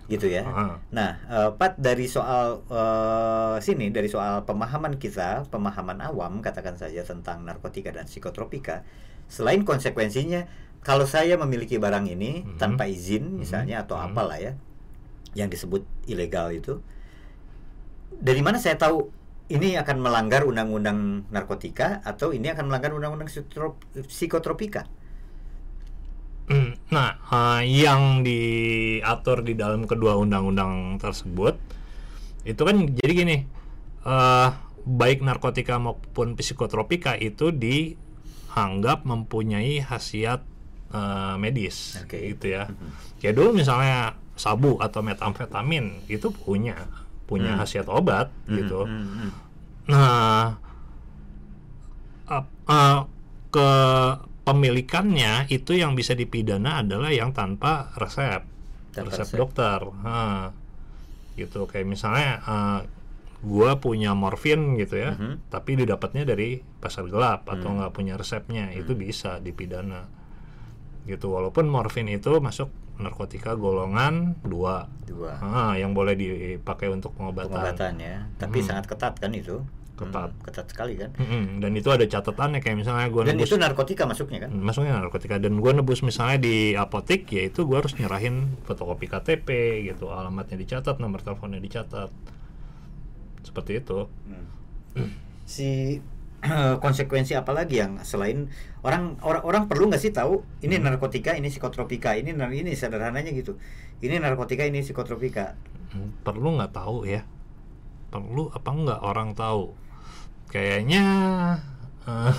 gitu 0.07 0.31
ya. 0.31 0.46
Ah. 0.46 0.79
Nah, 0.94 1.18
eh, 1.27 1.51
Pat 1.59 1.74
dari 1.83 2.07
soal 2.07 2.62
eh, 2.70 3.57
sini 3.59 3.90
dari 3.90 4.07
soal 4.07 4.46
pemahaman 4.46 5.03
kita, 5.03 5.51
pemahaman 5.51 5.98
awam 5.98 6.38
katakan 6.38 6.79
saja 6.79 7.03
tentang 7.03 7.42
narkotika 7.42 7.90
dan 7.90 8.07
psikotropika, 8.07 8.87
selain 9.27 9.66
konsekuensinya, 9.66 10.46
kalau 10.87 11.11
saya 11.11 11.35
memiliki 11.35 11.74
barang 11.77 12.07
ini 12.07 12.46
Mhm. 12.46 12.62
tanpa 12.62 12.87
izin 12.87 13.35
misalnya 13.35 13.83
atau 13.83 13.98
Mhm. 13.98 14.14
apalah 14.14 14.38
ya, 14.38 14.55
yang 15.35 15.51
disebut 15.51 15.83
ilegal 16.07 16.55
itu, 16.55 16.79
dari 18.14 18.46
mana 18.46 18.62
saya 18.62 18.79
tahu 18.79 19.11
ini 19.48 19.80
akan 19.80 19.96
melanggar 20.00 20.44
undang-undang 20.44 21.24
narkotika 21.32 22.04
atau 22.04 22.32
ini 22.37 22.52
akan 22.52 22.68
melanggar 22.68 22.92
undang-undang 22.92 23.28
psikotrop- 23.28 23.84
psikotropika? 24.04 24.84
Nah, 26.88 27.20
eh, 27.28 27.84
yang 27.84 28.24
diatur 28.24 29.44
di 29.44 29.52
dalam 29.52 29.84
kedua 29.84 30.16
undang-undang 30.16 30.96
tersebut 30.96 31.61
itu 32.48 32.62
kan 32.64 32.76
jadi 32.96 33.12
gini, 33.12 33.37
eh, 34.08 34.48
baik 34.88 35.20
narkotika 35.20 35.76
maupun 35.76 36.32
psikotropika 36.32 37.20
itu 37.20 37.52
dianggap 37.52 39.04
mempunyai 39.04 39.84
khasiat 39.84 40.40
eh, 40.88 41.37
medis, 41.37 42.00
Oke. 42.00 42.16
gitu 42.32 42.56
ya. 42.56 42.64
Mhm. 42.72 43.20
Ya 43.20 43.37
dulu 43.37 43.52
misalnya 43.52 44.16
sabu 44.40 44.80
atau 44.80 45.04
metamfetamin 45.04 46.08
itu 46.08 46.32
punya 46.32 46.88
punya 47.28 47.52
Hmm. 47.52 47.60
khasiat 47.60 47.86
obat, 47.86 48.32
gitu. 48.48 48.88
Hmm, 48.88 49.04
hmm, 49.04 49.14
hmm. 49.14 49.30
Nah, 49.88 50.56
ap- 52.26 52.56
eh, 52.66 53.00
kepemilikannya 53.48 55.46
itu 55.48 55.72
yang 55.72 55.92
bisa 55.92 56.12
dipidana 56.12 56.80
adalah 56.80 57.12
yang 57.12 57.30
tanpa 57.30 57.92
resep, 57.96 58.42
Tanpa 58.90 59.12
resep, 59.12 59.28
resep. 59.28 59.36
dokter. 59.36 59.80
Ha. 60.02 60.52
Gitu 61.36 61.64
kayak 61.64 61.86
misalnya 61.86 62.30
eh, 62.40 62.80
gua 63.38 63.78
punya 63.78 64.12
morfin 64.12 64.74
gitu 64.74 64.98
ya, 64.98 65.14
Mhm. 65.14 65.46
tapi 65.46 65.78
didapatnya 65.78 66.26
dari 66.26 66.58
pasar 66.58 67.06
gelap 67.06 67.46
atau 67.46 67.70
Hmm. 67.70 67.76
nggak 67.78 67.92
punya 67.94 68.14
resepnya, 68.18 68.72
itu 68.72 68.92
bisa 68.92 69.38
dipidana. 69.38 70.10
Gitu 71.04 71.30
walaupun 71.30 71.70
morfin 71.70 72.10
itu 72.10 72.40
masuk 72.42 72.68
narkotika 72.98 73.54
golongan 73.54 74.34
2. 74.42 74.50
Dua. 75.06 75.32
Ah, 75.38 75.72
yang 75.72 75.90
boleh 75.90 76.12
dipakai 76.12 76.87
untuk 76.87 77.14
pengobatan. 77.14 77.48
Pengobatan 77.48 77.94
ya, 77.96 78.16
tapi 78.37 78.58
Hmm. 78.58 78.66
sangat 78.68 78.84
ketat 78.87 79.14
kan 79.16 79.30
itu. 79.30 79.62
Ketat. 79.94 80.30
Hmm, 80.30 80.42
ketat 80.42 80.66
sekali 80.68 80.94
kan. 80.94 81.11
Mm-mm, 81.12 81.58
dan 81.58 81.74
itu 81.74 81.88
ada 81.88 82.02
catatannya 82.02 82.58
kayak 82.58 82.76
misalnya 82.76 83.06
gue 83.08 83.22
Dan 83.24 83.34
nebus 83.34 83.48
itu 83.48 83.56
narkotika 83.56 84.04
masuknya 84.04 84.38
kan? 84.40 84.50
masuknya 84.52 84.94
narkotika 84.94 85.37
dan 85.37 85.54
gue 85.56 85.72
nebus 85.72 86.02
misalnya 86.02 86.38
di 86.38 86.56
apotek 86.72 87.26
ya 87.26 87.42
itu 87.44 87.66
gue 87.66 87.74
harus 87.74 87.94
nyerahin 87.94 88.46
fotokopi 88.62 89.06
KTP 89.06 89.48
gitu 89.84 90.06
alamatnya 90.08 90.54
dicatat 90.54 90.98
nomor 90.98 91.18
teleponnya 91.18 91.58
dicatat 91.58 92.14
seperti 93.40 93.72
itu 93.76 94.06
Hmm. 94.94 95.11
Si 95.48 95.98
konsekuensi 96.79 97.35
apa 97.35 97.51
lagi 97.51 97.83
yang 97.83 97.98
selain 98.03 98.46
orang 98.87 99.18
orang 99.27 99.42
orang 99.42 99.62
perlu 99.66 99.90
nggak 99.90 99.98
sih 99.98 100.14
tahu 100.14 100.46
ini 100.62 100.79
narkotika 100.79 101.35
ini 101.35 101.51
psikotropika 101.51 102.14
ini 102.14 102.31
ini 102.31 102.72
sederhananya 102.72 103.35
gitu. 103.35 103.59
Ini 103.98 104.22
narkotika 104.22 104.62
ini 104.62 104.79
psikotropika. 104.81 105.59
Hmm, 105.90 106.14
perlu 106.22 106.55
nggak 106.55 106.70
tahu 106.70 107.03
ya? 107.05 107.27
Perlu 108.09 108.48
apa 108.55 108.70
nggak 108.70 109.01
orang 109.03 109.35
tahu? 109.35 109.74
Kayaknya 110.48 111.03
eh, 112.07 112.33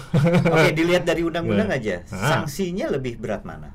oke 0.48 0.70
dilihat 0.74 1.04
dari 1.04 1.22
undang-undang 1.22 1.68
Nah. 1.74 1.78
aja. 1.78 2.02
Ah. 2.10 2.42
sanksinya 2.42 2.88
lebih 2.90 3.20
berat 3.20 3.44
mana? 3.44 3.70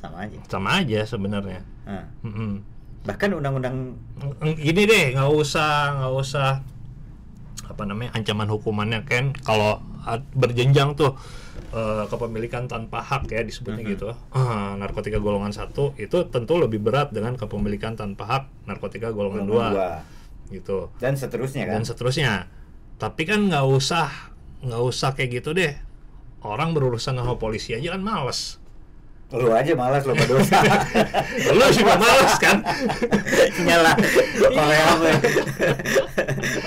Sama 0.00 0.24
aja. 0.24 0.38
Sama 0.48 0.80
aja 0.80 1.04
sebenarnya. 1.04 1.60
Nah, 1.84 2.06
Mm-mm. 2.24 2.62
bahkan 3.04 3.30
undang-undang 3.30 3.94
gini 4.56 4.82
deh 4.84 5.12
nggak 5.14 5.30
usah 5.30 5.96
nggak 5.96 6.14
usah 6.14 6.50
apa 7.68 7.82
namanya 7.84 8.10
ancaman 8.12 8.48
hukumannya 8.48 9.04
kan? 9.04 9.36
Kalau 9.38 9.84
berjenjang 10.32 10.96
tuh 10.96 11.12
eh, 11.68 12.04
kepemilikan 12.08 12.64
tanpa 12.64 13.04
hak 13.04 13.28
ya 13.28 13.44
disebutnya 13.44 13.84
Mhm. 13.84 13.90
gitu. 13.92 14.08
Ah, 14.32 14.72
narkotika 14.74 15.20
golongan 15.20 15.52
satu 15.52 15.92
itu 15.94 16.24
tentu 16.26 16.56
lebih 16.56 16.80
berat 16.80 17.12
dengan 17.12 17.36
kepemilikan 17.36 17.92
tanpa 17.92 18.24
hak 18.24 18.44
narkotika 18.64 19.12
golongan, 19.12 19.44
golongan 19.44 19.46
dua. 19.46 19.66
dua. 19.68 19.90
Gitu. 20.48 20.88
Dan 20.96 21.12
seterusnya 21.12 21.68
kan? 21.68 21.72
Dan 21.76 21.84
seterusnya. 21.84 22.32
Tapi 22.96 23.28
kan 23.28 23.52
nggak 23.52 23.68
usah 23.68 24.08
nggak 24.64 24.80
usah 24.82 25.12
kayak 25.12 25.44
gitu 25.44 25.52
deh. 25.52 25.76
Orang 26.40 26.72
berurusan 26.72 27.14
sama 27.14 27.36
polisi 27.36 27.76
aja 27.76 27.92
kan 27.92 28.00
males 28.00 28.56
lu 29.28 29.52
aja 29.52 29.76
malas 29.76 30.08
lo 30.08 30.16
berdosa 30.16 30.56
lu 31.56 31.66
juga 31.76 32.00
males 32.00 32.32
kan? 32.40 32.64
Nyala 33.60 33.92
oleh 34.48 34.78
apa 34.80 35.08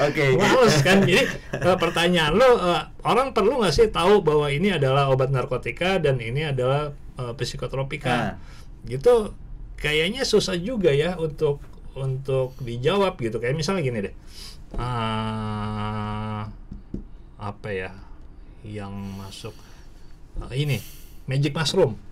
oke. 0.06 0.26
Males 0.38 0.78
kan? 0.86 1.02
Jadi 1.02 1.26
eh, 1.58 1.78
pertanyaan 1.82 2.38
lo 2.38 2.62
eh, 2.62 2.82
orang 3.02 3.34
perlu 3.34 3.66
nggak 3.66 3.74
sih 3.74 3.90
tahu 3.90 4.22
bahwa 4.22 4.46
ini 4.54 4.78
adalah 4.78 5.10
obat 5.10 5.34
narkotika 5.34 5.98
dan 5.98 6.22
ini 6.22 6.54
adalah 6.54 6.94
eh, 7.18 7.34
psikotropika? 7.34 8.38
Gitu 8.86 9.34
kayaknya 9.82 10.22
susah 10.22 10.54
juga 10.54 10.94
ya 10.94 11.18
untuk 11.18 11.66
untuk 11.98 12.54
dijawab 12.62 13.18
gitu. 13.18 13.42
Kayak 13.42 13.58
misalnya 13.58 13.82
gini 13.82 14.00
deh. 14.06 14.16
Ah, 14.78 16.46
apa 17.42 17.70
ya 17.74 17.90
yang 18.62 18.94
masuk? 19.18 19.58
Eh, 20.46 20.62
ini 20.62 20.78
magic 21.26 21.58
mushroom 21.58 22.11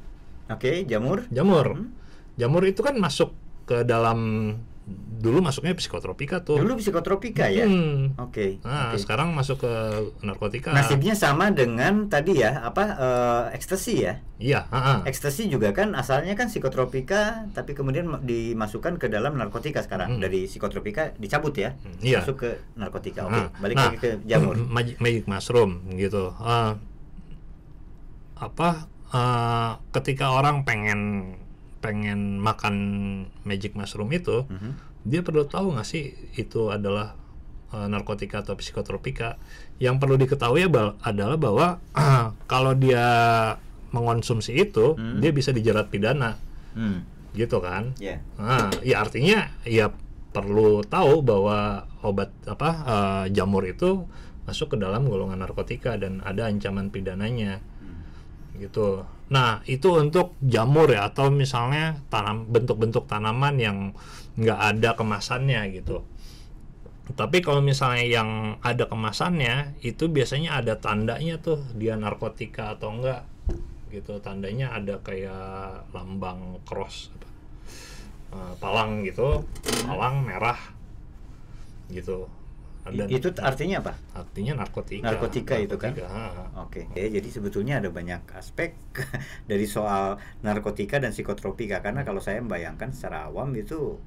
oke 0.49 0.71
jamur 0.83 1.23
jamur 1.29 1.67
Hmm. 1.75 1.93
jamur 2.35 2.63
itu 2.63 2.79
kan 2.79 2.95
masuk 2.95 3.31
ke 3.63 3.83
dalam 3.83 4.19
dulu 5.19 5.37
masuknya 5.39 5.75
psikotropika 5.75 6.41
tuh 6.41 6.57
dulu 6.57 6.73
psikotropika 6.75 7.45
ya 7.45 7.61
Hmm. 7.63 8.17
oke 8.17 8.57
Nah, 8.63 8.89
oke. 8.89 8.97
sekarang 8.97 9.29
masuk 9.31 9.61
ke 9.61 9.71
narkotika. 10.19 10.73
nasibnya 10.73 11.13
sama 11.13 11.51
dengan 11.51 12.09
tadi 12.09 12.41
ya 12.41 12.63
apa 12.63 12.83
eh, 12.97 13.43
ekstasi 13.53 13.93
ya 13.99 14.13
Iya, 14.39 14.65
ah. 14.65 15.03
ekstasi 15.03 15.45
juga 15.45 15.69
kan 15.71 15.93
asalnya 15.93 16.33
kan 16.33 16.47
psikotropika 16.47 17.45
tapi 17.51 17.75
kemudian 17.75 18.07
ma- 18.07 18.17
dimasukkan 18.17 18.95
ke 18.95 19.05
dalam 19.07 19.35
narkotika 19.35 19.83
sekarang 19.83 20.17
Hmm. 20.17 20.21
dari 20.23 20.47
psikotropika 20.47 21.13
dicabut 21.13 21.53
ya 21.53 21.77
Iya. 21.99 22.25
masuk 22.25 22.35
ke 22.39 22.49
narkotika 22.73 23.27
oke 23.27 23.35
Nah, 23.35 23.47
balik 23.59 23.75
nah, 23.75 23.85
lagi 23.85 23.97
ke 23.99 24.11
jamur 24.25 24.57
Magic, 24.97 25.27
mushroom 25.27 25.85
gitu. 25.93 26.33
Ah, 26.33 26.79
apa 28.35 28.87
ah, 29.11 29.81
ketika 29.91 30.31
orang 30.31 30.63
pengen 30.63 31.33
pengen 31.79 32.37
makan 32.37 32.75
magic 33.41 33.71
mushroom 33.73 34.11
itu, 34.11 34.43
Mhm. 34.45 34.71
dia 35.03 35.23
perlu 35.23 35.47
tahu 35.47 35.71
nggak 35.73 35.87
sih 35.87 36.11
itu 36.35 36.69
adalah 36.69 37.15
eh, 37.69 37.85
narkotika 37.85 38.41
atau 38.41 38.57
psikotropika? 38.57 39.37
Yang 39.77 39.95
perlu 40.01 40.17
diketahui 40.17 40.65
adalah 40.99 41.37
bahwa 41.37 41.77
kalau 42.51 42.73
dia 42.73 43.05
mengonsumsi 43.89 44.57
itu, 44.57 44.97
Hmm. 44.97 45.21
dia 45.21 45.29
bisa 45.29 45.49
dijerat 45.49 45.87
pidana, 45.87 46.37
Hmm. 46.73 47.05
gitu 47.31 47.61
kan? 47.61 47.93
ya 47.97 48.17
Nah, 48.37 48.73
ya 48.81 49.01
artinya 49.01 49.53
ya 49.63 49.93
perlu 50.29 50.81
tahu 50.81 51.21
bahwa 51.21 51.85
obat 52.01 52.33
apa 52.45 52.69
eh, 52.85 53.25
jamur 53.33 53.61
itu 53.65 54.05
masuk 54.45 54.73
ke 54.73 54.77
dalam 54.81 55.05
golongan 55.05 55.37
narkotika 55.37 55.93
dan 55.93 56.25
ada 56.25 56.49
ancaman 56.49 56.89
pidananya. 56.89 57.61
Gitu. 58.59 59.07
Nah, 59.31 59.63
itu 59.65 59.95
untuk 59.95 60.35
jamur 60.43 60.91
ya 60.91 61.07
atau 61.07 61.31
misalnya 61.31 62.03
tanam 62.11 62.49
bentuk-bentuk 62.51 63.07
tanaman 63.07 63.55
yang 63.55 63.77
nggak 64.35 64.59
ada 64.59 64.89
kemasannya 64.99 65.71
gitu. 65.71 66.03
Tapi 67.09 67.41
kalau 67.41 67.63
misalnya 67.63 68.05
yang 68.05 68.29
ada 68.61 68.85
kemasannya 68.85 69.81
itu 69.81 70.11
biasanya 70.11 70.61
ada 70.61 70.77
tandanya 70.77 71.41
tuh 71.41 71.57
dia 71.73 71.97
narkotika 71.97 72.77
atau 72.77 72.93
enggak 72.93 73.25
gitu. 73.89 74.21
Tandanya 74.21 74.77
ada 74.77 75.01
kayak 75.01 75.89
lambang 75.89 76.61
cross 76.67 77.09
eh, 78.29 78.53
palang 78.61 79.01
gitu, 79.01 79.41
palang 79.89 80.21
merah 80.21 80.59
gitu. 81.89 82.29
Dan 82.91 83.07
itu 83.07 83.27
artinya 83.37 83.77
apa 83.79 83.93
artinya 84.13 84.53
narkotika. 84.57 85.03
Narkotika 85.03 85.55
itu 85.55 85.75
kan? 85.75 85.91
Narkotika. 85.91 86.45
Oke, 86.59 86.81
ya, 86.93 87.05
jadi 87.09 87.27
sebetulnya 87.27 87.77
ada 87.77 87.89
banyak 87.89 88.21
aspek 88.31 88.73
dari 89.45 89.65
soal 89.65 90.15
narkotika 90.39 90.97
dan 90.97 91.09
psikotropika 91.09 91.79
karena 91.79 92.01
kalau 92.01 92.17
saya 92.17 92.39
membayangkan 92.39 92.89
secara 92.89 93.27
awam 93.27 93.51
itu 93.53 93.97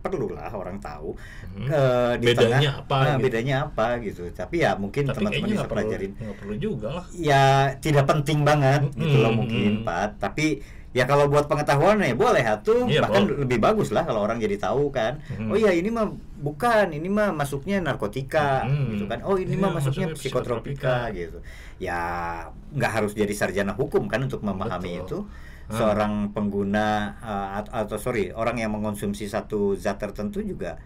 perlulah 0.00 0.52
orang 0.52 0.76
tahu 0.78 1.16
Mhm. 1.50 1.64
eh, 1.66 2.12
di 2.14 2.26
Bedanya 2.26 2.44
tengah- 2.60 2.76
apa 2.78 2.96
nah, 2.98 3.08
gitu. 3.10 3.24
bedanya 3.24 3.54
apa 3.64 3.86
gitu. 3.98 4.22
Tapi 4.30 4.56
ya 4.60 4.76
mungkin 4.76 5.02
teman-teman 5.08 5.48
bisa 5.50 5.64
pelajarin. 5.64 6.12
nggak 6.12 6.36
perlu 6.36 6.54
juga 6.58 6.88
lah. 6.92 7.06
Ya 7.10 7.44
tidak 7.78 8.04
penting 8.04 8.44
banget 8.44 8.84
gitu 8.92 9.16
loh 9.16 9.32
Mhm, 9.32 9.38
mungkin 9.38 9.72
mhm. 9.80 9.84
Pak. 9.84 10.20
Tapi 10.20 10.60
ya 10.94 11.04
kalau 11.04 11.26
buat 11.26 11.44
pengetahuan 11.44 11.98
ya 11.98 12.14
boleh 12.14 12.40
atuh. 12.40 12.86
Iya, 12.86 13.02
Bahkan 13.02 13.22
boleh. 13.26 13.38
lebih 13.42 13.58
bagus 13.58 13.90
lah 13.90 14.06
kalau 14.06 14.22
orang 14.22 14.38
jadi 14.38 14.54
tahu 14.56 14.88
kan. 14.88 15.18
Mhm. 15.28 15.50
Oh 15.50 15.58
ya 15.58 15.70
ini 15.70 15.90
mah 15.90 16.06
bukan, 16.38 16.88
ini 16.88 17.10
mah 17.10 17.34
masuknya 17.34 17.82
narkotika 17.82 18.62
Mhm. 18.62 18.86
gitu 18.94 19.04
kan. 19.04 19.18
Oh 19.26 19.34
ini 19.34 19.52
Iya, 19.52 19.60
mah 19.60 19.70
masuknya 19.74 20.06
masuknya 20.06 20.16
psikotropika 20.16 21.10
psikotropika. 21.10 21.18
gitu. 21.18 21.38
Ya 21.76 21.98
nggak 22.70 22.92
harus 22.94 23.12
jadi 23.12 23.34
sarjana 23.34 23.74
hukum 23.74 24.06
kan 24.06 24.22
untuk 24.22 24.40
memahami 24.40 25.02
Betul. 25.02 25.04
itu. 25.04 25.18
Hmm. 25.64 25.74
Seorang 25.74 26.12
pengguna 26.30 26.86
uh, 27.18 27.58
at- 27.58 27.72
atau 27.74 27.96
sorry 27.96 28.30
orang 28.30 28.56
yang 28.56 28.70
mengonsumsi 28.70 29.26
satu 29.26 29.74
zat 29.74 29.96
tertentu 29.96 30.38
juga 30.38 30.78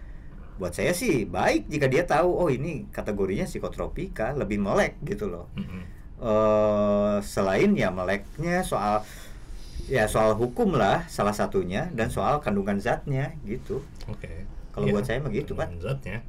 buat 0.55 0.71
saya 0.71 0.91
sih 0.91 1.23
baik 1.23 1.67
jika 1.67 1.87
dia 1.87 2.03
tahu 2.03 2.35
oh 2.35 2.49
ini 2.49 2.87
kategorinya 2.89 3.45
psikotropika 3.45 4.35
lebih 4.35 4.59
melek 4.59 4.99
gitu 5.03 5.27
loh 5.27 5.47
Mhm. 5.55 5.81
eh 6.19 7.17
selain 7.23 7.71
ya 7.73 7.91
meleknya 7.91 8.63
soal 8.63 9.07
ya 9.89 10.05
soal 10.05 10.33
hukum 10.33 10.73
lah 10.73 11.05
salah 11.07 11.33
satunya 11.33 11.89
dan 11.91 12.09
soal 12.09 12.39
kandungan 12.39 12.77
zatnya 12.77 13.33
gitu 13.43 13.81
Oke. 14.05 14.45
Kalau 14.71 14.85
Iya, 14.85 14.93
buat 14.95 15.05
saya 15.05 15.19
mah 15.19 15.33
gitu, 15.33 15.53
Pak. 15.53 15.69
Zatnya. 15.79 16.23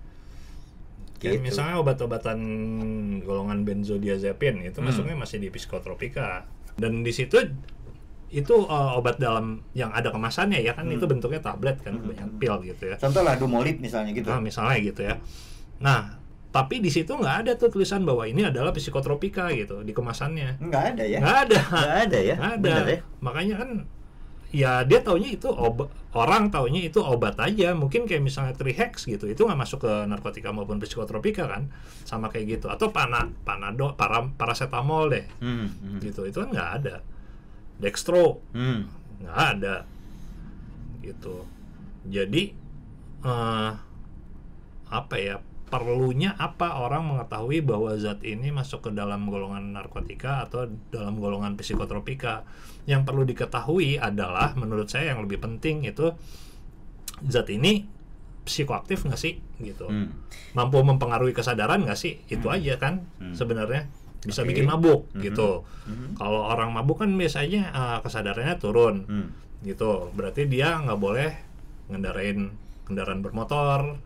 Kayak 1.16 1.34
Gitu. 1.34 1.46
misalnya 1.46 1.76
obat-obatan 1.78 2.40
golongan 3.22 3.62
benzodiazepin 3.62 4.64
itu 4.64 4.80
Hmm. 4.80 4.88
masuknya 4.88 5.16
masih 5.16 5.38
di 5.38 5.50
psikotropika. 5.50 6.48
Dan 6.76 7.04
di 7.04 7.12
situ 7.12 7.36
itu 8.30 8.56
uh, 8.56 8.94
obat 8.94 9.18
dalam 9.18 9.66
yang 9.74 9.90
ada 9.90 10.10
kemasannya 10.10 10.60
ya 10.60 10.72
kan 10.72 10.86
Hmm. 10.86 10.96
itu 10.96 11.06
bentuknya 11.06 11.40
tablet 11.40 11.78
kan 11.80 11.94
Hmm. 11.94 12.10
banyak 12.10 12.30
pil 12.38 12.56
gitu 12.64 12.84
ya. 12.86 12.96
contoh 12.96 13.22
lah 13.22 13.36
dumolid 13.36 13.80
misalnya 13.80 14.12
gitu 14.12 14.28
Nah, 14.28 14.38
misalnya 14.40 14.78
gitu 14.80 15.02
ya. 15.02 15.16
Nah, 15.80 16.19
tapi 16.50 16.82
di 16.82 16.90
situ 16.90 17.14
nggak 17.14 17.46
ada 17.46 17.52
tuh 17.54 17.70
tulisan 17.70 18.02
bahwa 18.02 18.26
ini 18.26 18.50
adalah 18.50 18.74
psikotropika 18.74 19.54
gitu 19.54 19.86
di 19.86 19.94
kemasannya. 19.94 20.58
nggak 20.58 20.84
ada 20.96 21.04
ya? 21.06 21.20
Nggak 21.22 21.38
ada. 21.46 21.60
nggak 21.62 21.98
ada 22.10 22.18
ya? 22.18 22.36
Nggak 22.36 22.54
ada. 22.58 22.62
Bener 22.66 22.86
ya? 22.90 23.00
Makanya 23.22 23.56
kan 23.62 23.70
ya 24.50 24.82
dia 24.82 25.06
taunya 25.06 25.30
itu 25.30 25.46
obat 25.46 25.94
orang 26.18 26.50
taunya 26.50 26.82
itu 26.90 26.98
obat 27.06 27.38
aja. 27.38 27.78
Mungkin 27.78 28.10
kayak 28.10 28.26
misalnya 28.26 28.58
trihex 28.58 29.06
gitu 29.06 29.30
itu 29.30 29.46
nggak 29.46 29.62
masuk 29.62 29.86
ke 29.86 29.94
narkotika 30.10 30.50
maupun 30.50 30.82
psikotropika 30.82 31.46
kan? 31.46 31.70
Sama 32.02 32.34
kayak 32.34 32.58
gitu. 32.58 32.66
Atau 32.74 32.90
pana 32.90 33.30
panado 33.46 33.94
para 33.94 34.26
paracetamol 34.34 35.14
deh. 35.14 35.26
Hmm, 35.38 35.70
hmm. 35.70 36.00
gitu. 36.02 36.26
Itu 36.26 36.42
kan 36.42 36.50
nggak 36.50 36.70
ada. 36.82 36.96
Dextro. 37.78 38.42
Hmm. 38.58 38.90
nggak 39.22 39.38
ada. 39.38 39.86
Gitu. 41.06 41.46
Jadi 42.10 42.58
eh, 43.22 43.72
apa 44.90 45.16
ya 45.22 45.38
perlunya 45.70 46.36
apa 46.36 46.82
orang 46.82 47.06
mengetahui 47.06 47.62
bahwa 47.62 47.94
zat 47.96 48.22
ini 48.22 48.50
masuk 48.50 48.86
ke 48.86 48.92
dalam 48.92 49.26
golongan 49.26 49.72
narkotika 49.72 50.44
atau 50.44 50.66
dalam 50.90 51.18
golongan 51.18 51.56
psikotropika 51.56 52.44
yang 52.86 53.06
perlu 53.06 53.24
diketahui 53.24 53.96
adalah 53.96 54.58
menurut 54.58 54.90
saya 54.90 55.14
yang 55.14 55.22
lebih 55.22 55.38
penting 55.38 55.86
itu 55.86 56.12
zat 57.24 57.48
ini 57.48 57.86
psikoaktif 58.44 59.06
nggak 59.06 59.20
sih 59.20 59.38
gitu 59.62 59.86
Hmm. 59.86 60.10
mampu 60.52 60.82
mempengaruhi 60.82 61.32
kesadaran 61.32 61.86
nggak 61.86 62.00
sih 62.00 62.18
itu 62.26 62.50
Hmm. 62.50 62.58
aja 62.58 62.74
kan 62.76 63.06
Hmm. 63.22 63.38
sebenarnya 63.38 63.86
bisa 64.20 64.42
Oke. 64.42 64.52
bikin 64.52 64.66
mabuk 64.66 65.06
Mhm. 65.14 65.22
gitu 65.22 65.64
Mhm. 65.86 66.18
kalau 66.18 66.50
orang 66.50 66.74
mabuk 66.74 67.00
kan 67.00 67.14
biasanya 67.14 67.70
eh, 67.70 67.98
kesadarannya 68.02 68.56
turun 68.58 68.96
Hmm. 69.06 69.28
gitu 69.62 70.10
berarti 70.12 70.50
dia 70.50 70.76
nggak 70.76 70.98
boleh 70.98 71.32
ngendarain 71.88 72.50
kendaraan 72.84 73.22
bermotor 73.22 74.02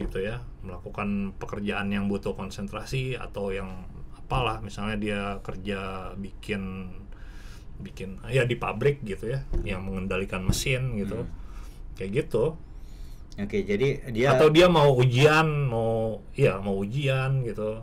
gitu 0.00 0.24
ya 0.24 0.40
melakukan 0.64 1.36
pekerjaan 1.36 1.92
yang 1.92 2.08
butuh 2.08 2.32
konsentrasi 2.32 3.16
atau 3.16 3.52
yang 3.52 3.84
apalah 4.16 4.64
misalnya 4.64 4.96
dia 4.96 5.20
kerja 5.44 6.12
bikin 6.16 6.94
bikin 7.82 8.22
ya 8.30 8.46
di 8.46 8.56
pabrik 8.56 9.02
gitu 9.04 9.34
ya 9.36 9.44
yang 9.66 9.84
mengendalikan 9.84 10.46
mesin 10.46 10.96
gitu 10.96 11.26
kayak 11.98 12.24
gitu 12.24 12.56
Oke, 13.32 13.64
jadi 13.64 14.12
dia 14.12 14.36
atau 14.36 14.52
dia 14.52 14.68
mau 14.68 14.92
ujian 14.92 15.48
mau 15.72 16.20
ya 16.36 16.60
mau 16.60 16.76
ujian 16.84 17.40
gitu 17.48 17.80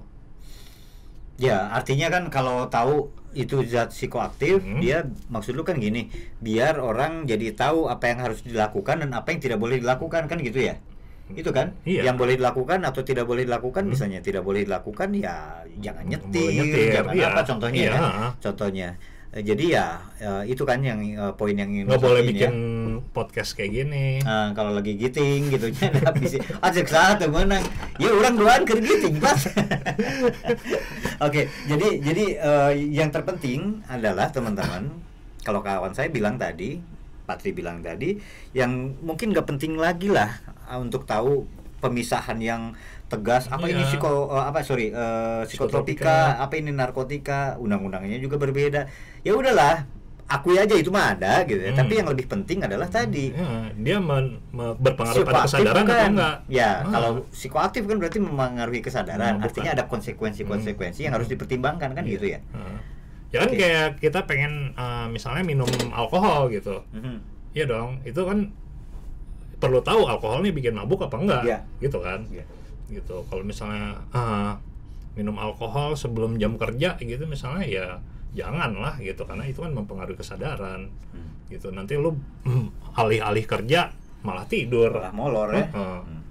ya 1.41 1.74
artinya 1.74 2.13
kan 2.13 2.30
kalau 2.30 2.69
tahu 2.69 3.10
itu 3.38 3.62
zat 3.69 3.93
psikoaktif, 3.93 4.65
Hmm. 4.65 4.82
dia 4.82 5.06
maksud 5.30 5.54
lu 5.54 5.62
kan 5.62 5.78
gini, 5.78 6.10
biar 6.41 6.82
orang 6.82 7.30
jadi 7.30 7.54
tahu 7.54 7.86
apa 7.86 8.10
yang 8.10 8.26
harus 8.26 8.41
dilakukan 8.41 9.06
dan 9.06 9.13
apa 9.13 9.30
yang 9.30 9.38
tidak 9.38 9.62
boleh 9.62 9.78
dilakukan 9.78 10.26
kan 10.26 10.41
gitu 10.41 10.65
ya. 10.65 10.82
Itu 11.33 11.49
kan? 11.53 11.73
Iya. 11.85 12.09
Yang 12.09 12.15
boleh 12.17 12.35
dilakukan 12.41 12.79
atau 12.81 13.01
tidak 13.05 13.25
boleh 13.25 13.45
dilakukan 13.45 13.85
misalnya 13.85 14.19
tidak 14.19 14.41
boleh 14.41 14.65
dilakukan 14.65 15.13
ya 15.13 15.61
jangan 15.77 16.05
nyetir, 16.05 16.49
nyetir, 16.57 16.89
jangan 16.97 17.13
iya. 17.13 17.27
apa 17.29 17.41
contohnya 17.45 17.81
Iya. 17.81 17.93
ya. 17.93 18.27
Contohnya. 18.41 18.89
Eh, 19.29 19.45
Jadi 19.45 19.77
ya 19.77 20.01
eh, 20.17 20.41
itu 20.49 20.65
kan 20.65 20.81
yang 20.81 21.05
eh, 21.05 21.33
poin 21.37 21.53
yang 21.53 21.69
ingin 21.69 21.85
nggak 21.85 22.01
boleh 22.01 22.25
sampaikan 22.25 22.33
bikin 22.33 22.53
ya. 22.57 23.13
podcast 23.13 23.53
kayak 23.53 23.71
gini 23.77 24.07
Nah, 24.25 24.57
kalau 24.57 24.73
lagi 24.73 24.97
giting 24.97 25.53
gitu 25.53 25.69
nya 25.77 25.93
habis 26.01 26.33
ajak 26.41 26.89
satu 26.89 27.29
menang 27.29 27.61
ya 28.01 28.09
orang 28.09 28.33
doan 28.33 28.61
keur 28.65 28.81
giting 28.81 29.21
pas 29.21 29.37
oke 31.29 31.41
jadi 31.45 31.87
jadi 32.01 32.25
eh, 32.41 32.71
yang 32.89 33.13
terpenting 33.13 33.85
adalah 33.85 34.33
teman-teman 34.33 34.89
kalau 35.45 35.61
kawan 35.61 35.93
saya 35.93 36.09
bilang 36.09 36.41
tadi 36.41 36.81
Patri 37.29 37.53
bilang 37.53 37.85
tadi 37.85 38.17
yang 38.57 38.97
mungkin 39.05 39.29
nggak 39.29 39.45
penting 39.45 39.77
lagi 39.77 40.09
lah 40.09 40.41
ah, 40.49 40.59
untuk 40.75 41.03
tahu 41.03 41.49
pemisahan 41.79 42.38
yang 42.38 42.75
tegas 43.08 43.47
apa 43.47 43.65
ini 43.65 43.82
Iya. 43.82 43.89
psiko 43.89 44.29
eh, 44.29 44.43
apa 44.43 44.60
sorry 44.60 44.88
eh, 44.88 45.41
Psikotropika. 45.41 46.05
psikotropika 46.05 46.17
apa 46.38 46.53
ini 46.53 46.69
narkotika 46.69 47.39
undang-undangnya 47.55 48.19
juga 48.19 48.36
berbeda 48.36 48.86
ya 49.19 49.32
udahlah 49.32 49.88
akui 50.27 50.53
aja 50.55 50.69
itu 50.71 50.89
mah 50.89 51.17
ada 51.17 51.41
gitu 51.43 51.58
ya 51.58 51.71
Hmm. 51.71 51.79
tapi 51.79 51.93
yang 51.95 52.05
lebih 52.05 52.27
penting 52.27 52.62
adalah 52.62 52.86
tadi 52.86 53.34
Ya, 53.34 53.49
dia 53.73 53.97
men- 53.97 54.38
me- 54.47 54.77
berpengaruh 54.77 55.25
pada 55.25 55.41
Psikoaktif 55.41 55.49
kesadaran 55.58 55.73
atau 55.79 55.89
bukan? 55.89 56.10
enggak 56.13 56.36
Ya, 56.45 56.69
Ah. 56.69 56.77
kalau 56.86 57.12
psikoaktif 57.32 57.82
kan 57.84 57.97
berarti 57.97 58.17
mempengaruhi 58.19 58.79
kesadaran. 58.79 59.34
Hmm, 59.34 59.41
Artinya 59.41 59.71
bukan. 59.71 59.79
ada 59.79 59.89
konsekuensi-konsekuensi 59.89 61.01
yang 61.01 61.13
harus 61.15 61.25
dipertimbangkan 61.27 61.89
kan 61.91 62.03
Iya. 62.03 62.12
gitu 62.12 62.25
ya. 62.27 62.39
Heeh. 62.45 62.77
ya 63.29 63.38
kan 63.39 63.47
Oke. 63.47 63.58
kayak 63.58 63.88
kita 63.99 64.19
pengen 64.25 64.53
eh, 64.71 65.08
misalnya 65.08 65.41
minum 65.43 65.65
alkohol 65.91 66.49
gitu 66.49 66.82
Mhm. 66.91 67.17
Iya 67.51 67.65
dong 67.65 68.01
itu 68.03 68.17
kan 68.19 68.53
perlu 69.60 69.80
tahu 69.80 70.02
alkohol 70.06 70.39
nih 70.39 70.52
bikin 70.52 70.74
mabuk 70.74 71.00
apa 71.02 71.15
enggak 71.15 71.43
Iya. 71.43 71.60
gitu 71.80 72.00
kan 72.00 72.24
Iya. 72.26 72.43
gitu 72.89 73.22
kalau 73.28 73.43
misalnya 73.43 74.00
eh, 74.10 74.52
minum 75.13 75.36
alkohol 75.36 75.93
sebelum 75.93 76.36
jam 76.36 76.56
kerja 76.56 76.95
gitu 76.95 77.24
misalnya 77.26 77.63
ya 77.63 77.86
jangan 78.32 78.72
lah 78.74 78.95
gitu 78.98 79.22
karena 79.24 79.43
itu 79.43 79.60
kan 79.60 79.72
mempengaruhi 79.72 80.15
kesadaran 80.15 80.88
Hmm. 81.10 81.30
gitu 81.48 81.69
nanti 81.69 81.93
lu 81.93 82.13
mm, 82.43 82.95
alih-alih 82.95 83.43
kerja 83.43 83.89
malah 84.19 84.45
tidur 84.45 84.93
Malah 84.93 85.12
molor 85.12 85.50
ya. 85.52 85.65
Heeh. 85.65 86.00
Hmm. 86.00 86.22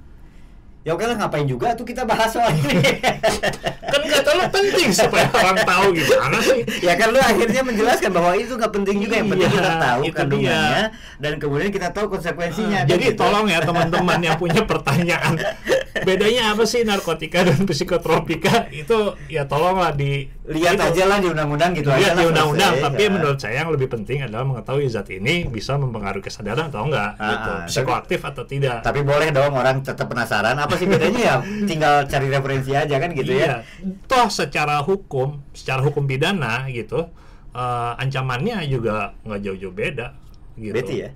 Ya 0.88 0.96
oke 0.96 1.04
lah 1.04 1.20
ngapain 1.20 1.44
juga 1.44 1.76
tuh 1.76 1.84
kita 1.84 2.08
bahas 2.08 2.32
soal 2.32 2.48
ini. 2.56 2.80
kan 3.92 4.00
nggak 4.04 4.22
terlalu 4.24 4.46
penting 4.52 4.88
supaya 4.92 5.26
orang 5.32 5.58
tahu 5.64 5.86
gimana 5.96 6.38
sih 6.44 6.60
ya 6.84 6.92
kan 6.96 7.08
lu 7.12 7.20
akhirnya 7.20 7.60
menjelaskan 7.64 8.10
bahwa 8.12 8.32
itu 8.36 8.52
nggak 8.56 8.72
penting 8.72 8.96
juga 9.00 9.14
yang 9.20 9.28
penting 9.32 9.48
Iya, 9.48 9.56
kita 9.56 9.72
tahu 9.80 10.00
kandungannya 10.12 10.84
dan 11.18 11.32
kemudian 11.40 11.70
kita 11.72 11.88
tahu 11.96 12.06
konsekuensinya. 12.12 12.84
kan 12.84 12.90
jadi 12.90 13.04
gitu. 13.12 13.20
tolong 13.20 13.46
ya 13.48 13.60
teman-teman 13.64 14.18
yang 14.20 14.36
punya 14.36 14.62
pertanyaan 14.64 15.34
bedanya 16.06 16.52
apa 16.52 16.64
sih 16.68 16.84
narkotika 16.84 17.48
dan 17.48 17.58
psikotropika 17.64 18.68
itu 18.70 19.16
ya 19.32 19.48
tolonglah 19.48 19.92
di 19.96 20.28
lihat 20.48 20.80
aja 20.80 21.04
lah 21.04 21.18
di 21.18 21.28
undang-undang 21.28 21.70
gitu 21.72 21.88
aja 21.88 22.00
lihat 22.00 22.14
di 22.14 22.26
undang-undang 22.26 22.72
tapi 22.80 23.02
Ya. 23.02 23.10
menurut 23.10 23.36
saya 23.36 23.54
yang 23.58 23.68
lebih 23.68 23.86
penting 23.86 24.22
adalah 24.22 24.42
mengetahui 24.42 24.86
zat 24.86 25.08
ini 25.08 25.44
bisa 25.44 25.76
mempengaruhi 25.76 26.20
kesadaran 26.20 26.68
atau 26.68 26.84
enggak 26.84 27.10
Ah, 27.14 27.28
gitu 27.28 27.50
ah, 27.50 27.60
psikoaktif 27.64 28.20
atau 28.22 28.42
tidak 28.42 28.80
tapi 28.80 29.00
boleh 29.00 29.28
dong 29.28 29.52
orang 29.52 29.80
tetap 29.80 30.06
penasaran 30.06 30.56
apa 30.56 30.74
sih 30.74 30.84
bedanya 30.84 31.20
ya 31.20 31.36
tinggal 31.70 32.02
cari 32.04 32.26
referensi 32.26 32.72
aja 32.72 32.96
kan 32.96 33.12
gitu 33.12 33.30
ya. 33.30 33.38
Iya. 33.38 33.56
toh 34.04 34.26
secara 34.26 34.80
hukum 34.80 35.44
secara 35.52 35.80
hukum 35.80 36.04
pidana 36.04 36.64
gitu 36.68 37.12
eh, 37.50 37.92
ancamannya 37.96 38.64
juga 38.64 39.12
nggak 39.22 39.40
jauh-jauh 39.40 39.72
beda 39.72 40.16
gitu 40.56 40.72
Beti 40.72 40.96
ya. 40.98 41.10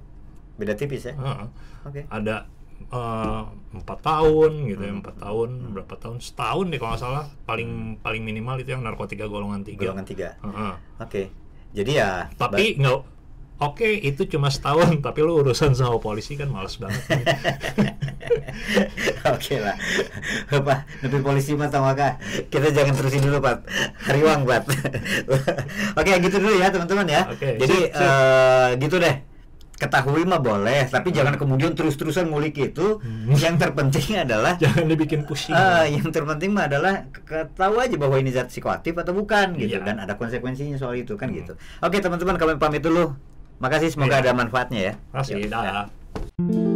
Beda 0.53 0.77
tipis 0.77 1.03
ya. 1.03 1.17
Heeh. 1.17 1.49
Oke. 1.83 2.01
ada 2.07 2.47
eh, 2.85 3.43
empat 3.73 3.99
tahun 4.01 4.51
gitu 4.67 4.81
Hmm. 4.81 4.89
ya 4.89 4.99
empat 4.99 5.17
tahun 5.19 5.49
berapa 5.73 5.95
tahun 5.97 6.17
setahun 6.19 6.67
deh 6.69 6.77
kalau 6.77 6.91
nggak 6.93 7.03
salah 7.03 7.25
paling 7.43 7.71
paling 7.99 8.21
minimal 8.21 8.57
itu 8.57 8.71
yang 8.71 8.83
narkotika 8.83 9.25
golongan 9.25 9.63
tiga 9.63 9.87
Golongan 9.87 10.05
tiga. 10.05 10.29
Heeh. 10.41 10.75
Oke. 10.99 11.23
Jadi 11.73 11.93
ya 11.95 12.29
tapi 12.35 12.77
nggak 12.77 12.99
oke 13.59 13.89
itu 13.89 14.23
cuma 14.27 14.49
setahun 14.49 14.99
tapi 15.07 15.19
lu 15.21 15.39
urusan 15.39 15.73
sama 15.73 15.97
polisi 15.97 16.35
kan 16.35 16.47
males 16.47 16.77
banget 16.77 17.01
Oke 19.25 19.57
lah. 19.57 19.77
Pak, 20.49 20.79
lebih 21.01 21.21
polisi 21.23 21.55
mah 21.55 21.69
tau 21.69 21.83
maka 21.83 22.19
kita 22.47 22.71
jangan 22.71 22.95
terusin 22.95 23.23
dulu, 23.23 23.39
Pak. 23.41 23.65
Hariwang, 24.03 24.43
Pak. 24.45 24.63
Oke, 25.99 26.11
gitu 26.21 26.37
dulu 26.39 26.55
ya, 26.55 26.69
teman-teman 26.69 27.07
ya. 27.07 27.23
Oke, 27.29 27.57
Jadi 27.57 27.77
sip, 27.87 27.93
sip. 27.93 28.03
eh, 28.03 28.69
gitu 28.79 28.97
deh. 28.99 29.15
Ketahui 29.83 30.23
mah 30.23 30.39
boleh, 30.39 30.87
tapi 30.87 31.11
jangan 31.11 31.35
kemudian 31.35 31.75
terus-terusan 31.75 32.31
ngulik 32.31 32.55
itu. 32.55 33.03
Hmm. 33.03 33.35
Yang 33.35 33.55
terpenting 33.61 34.15
adalah 34.25 34.55
jangan 34.55 34.87
dibikin 34.87 35.27
pusing 35.27 35.51
eh, 35.51 35.91
yang 35.93 36.07
terpenting 36.09 36.55
mah 36.55 36.71
adalah 36.71 37.03
ke- 37.11 37.51
tahu 37.53 37.77
aja 37.77 37.99
bahwa 37.99 38.15
ini 38.15 38.31
zat 38.31 38.47
psikoaktif 38.47 38.95
atau 38.95 39.11
bukan 39.11 39.59
gitu 39.59 39.77
Iya. 39.77 39.83
dan 39.83 39.99
ada 39.99 40.15
konsekuensinya 40.15 40.79
soal 40.79 40.95
itu 40.95 41.19
kan 41.19 41.27
Hmm. 41.29 41.39
gitu. 41.43 41.53
Oke, 41.81 41.99
teman-teman 41.99 42.39
kami 42.39 42.55
pamit 42.57 42.79
dulu. 42.81 43.11
Makasih 43.59 43.91
semoga 43.91 44.17
Iya. 44.17 44.31
ada 44.31 44.39
manfaatnya 44.39 44.81
ya. 44.81 44.95
Masih 45.11 45.43
Yuk, 45.43 46.72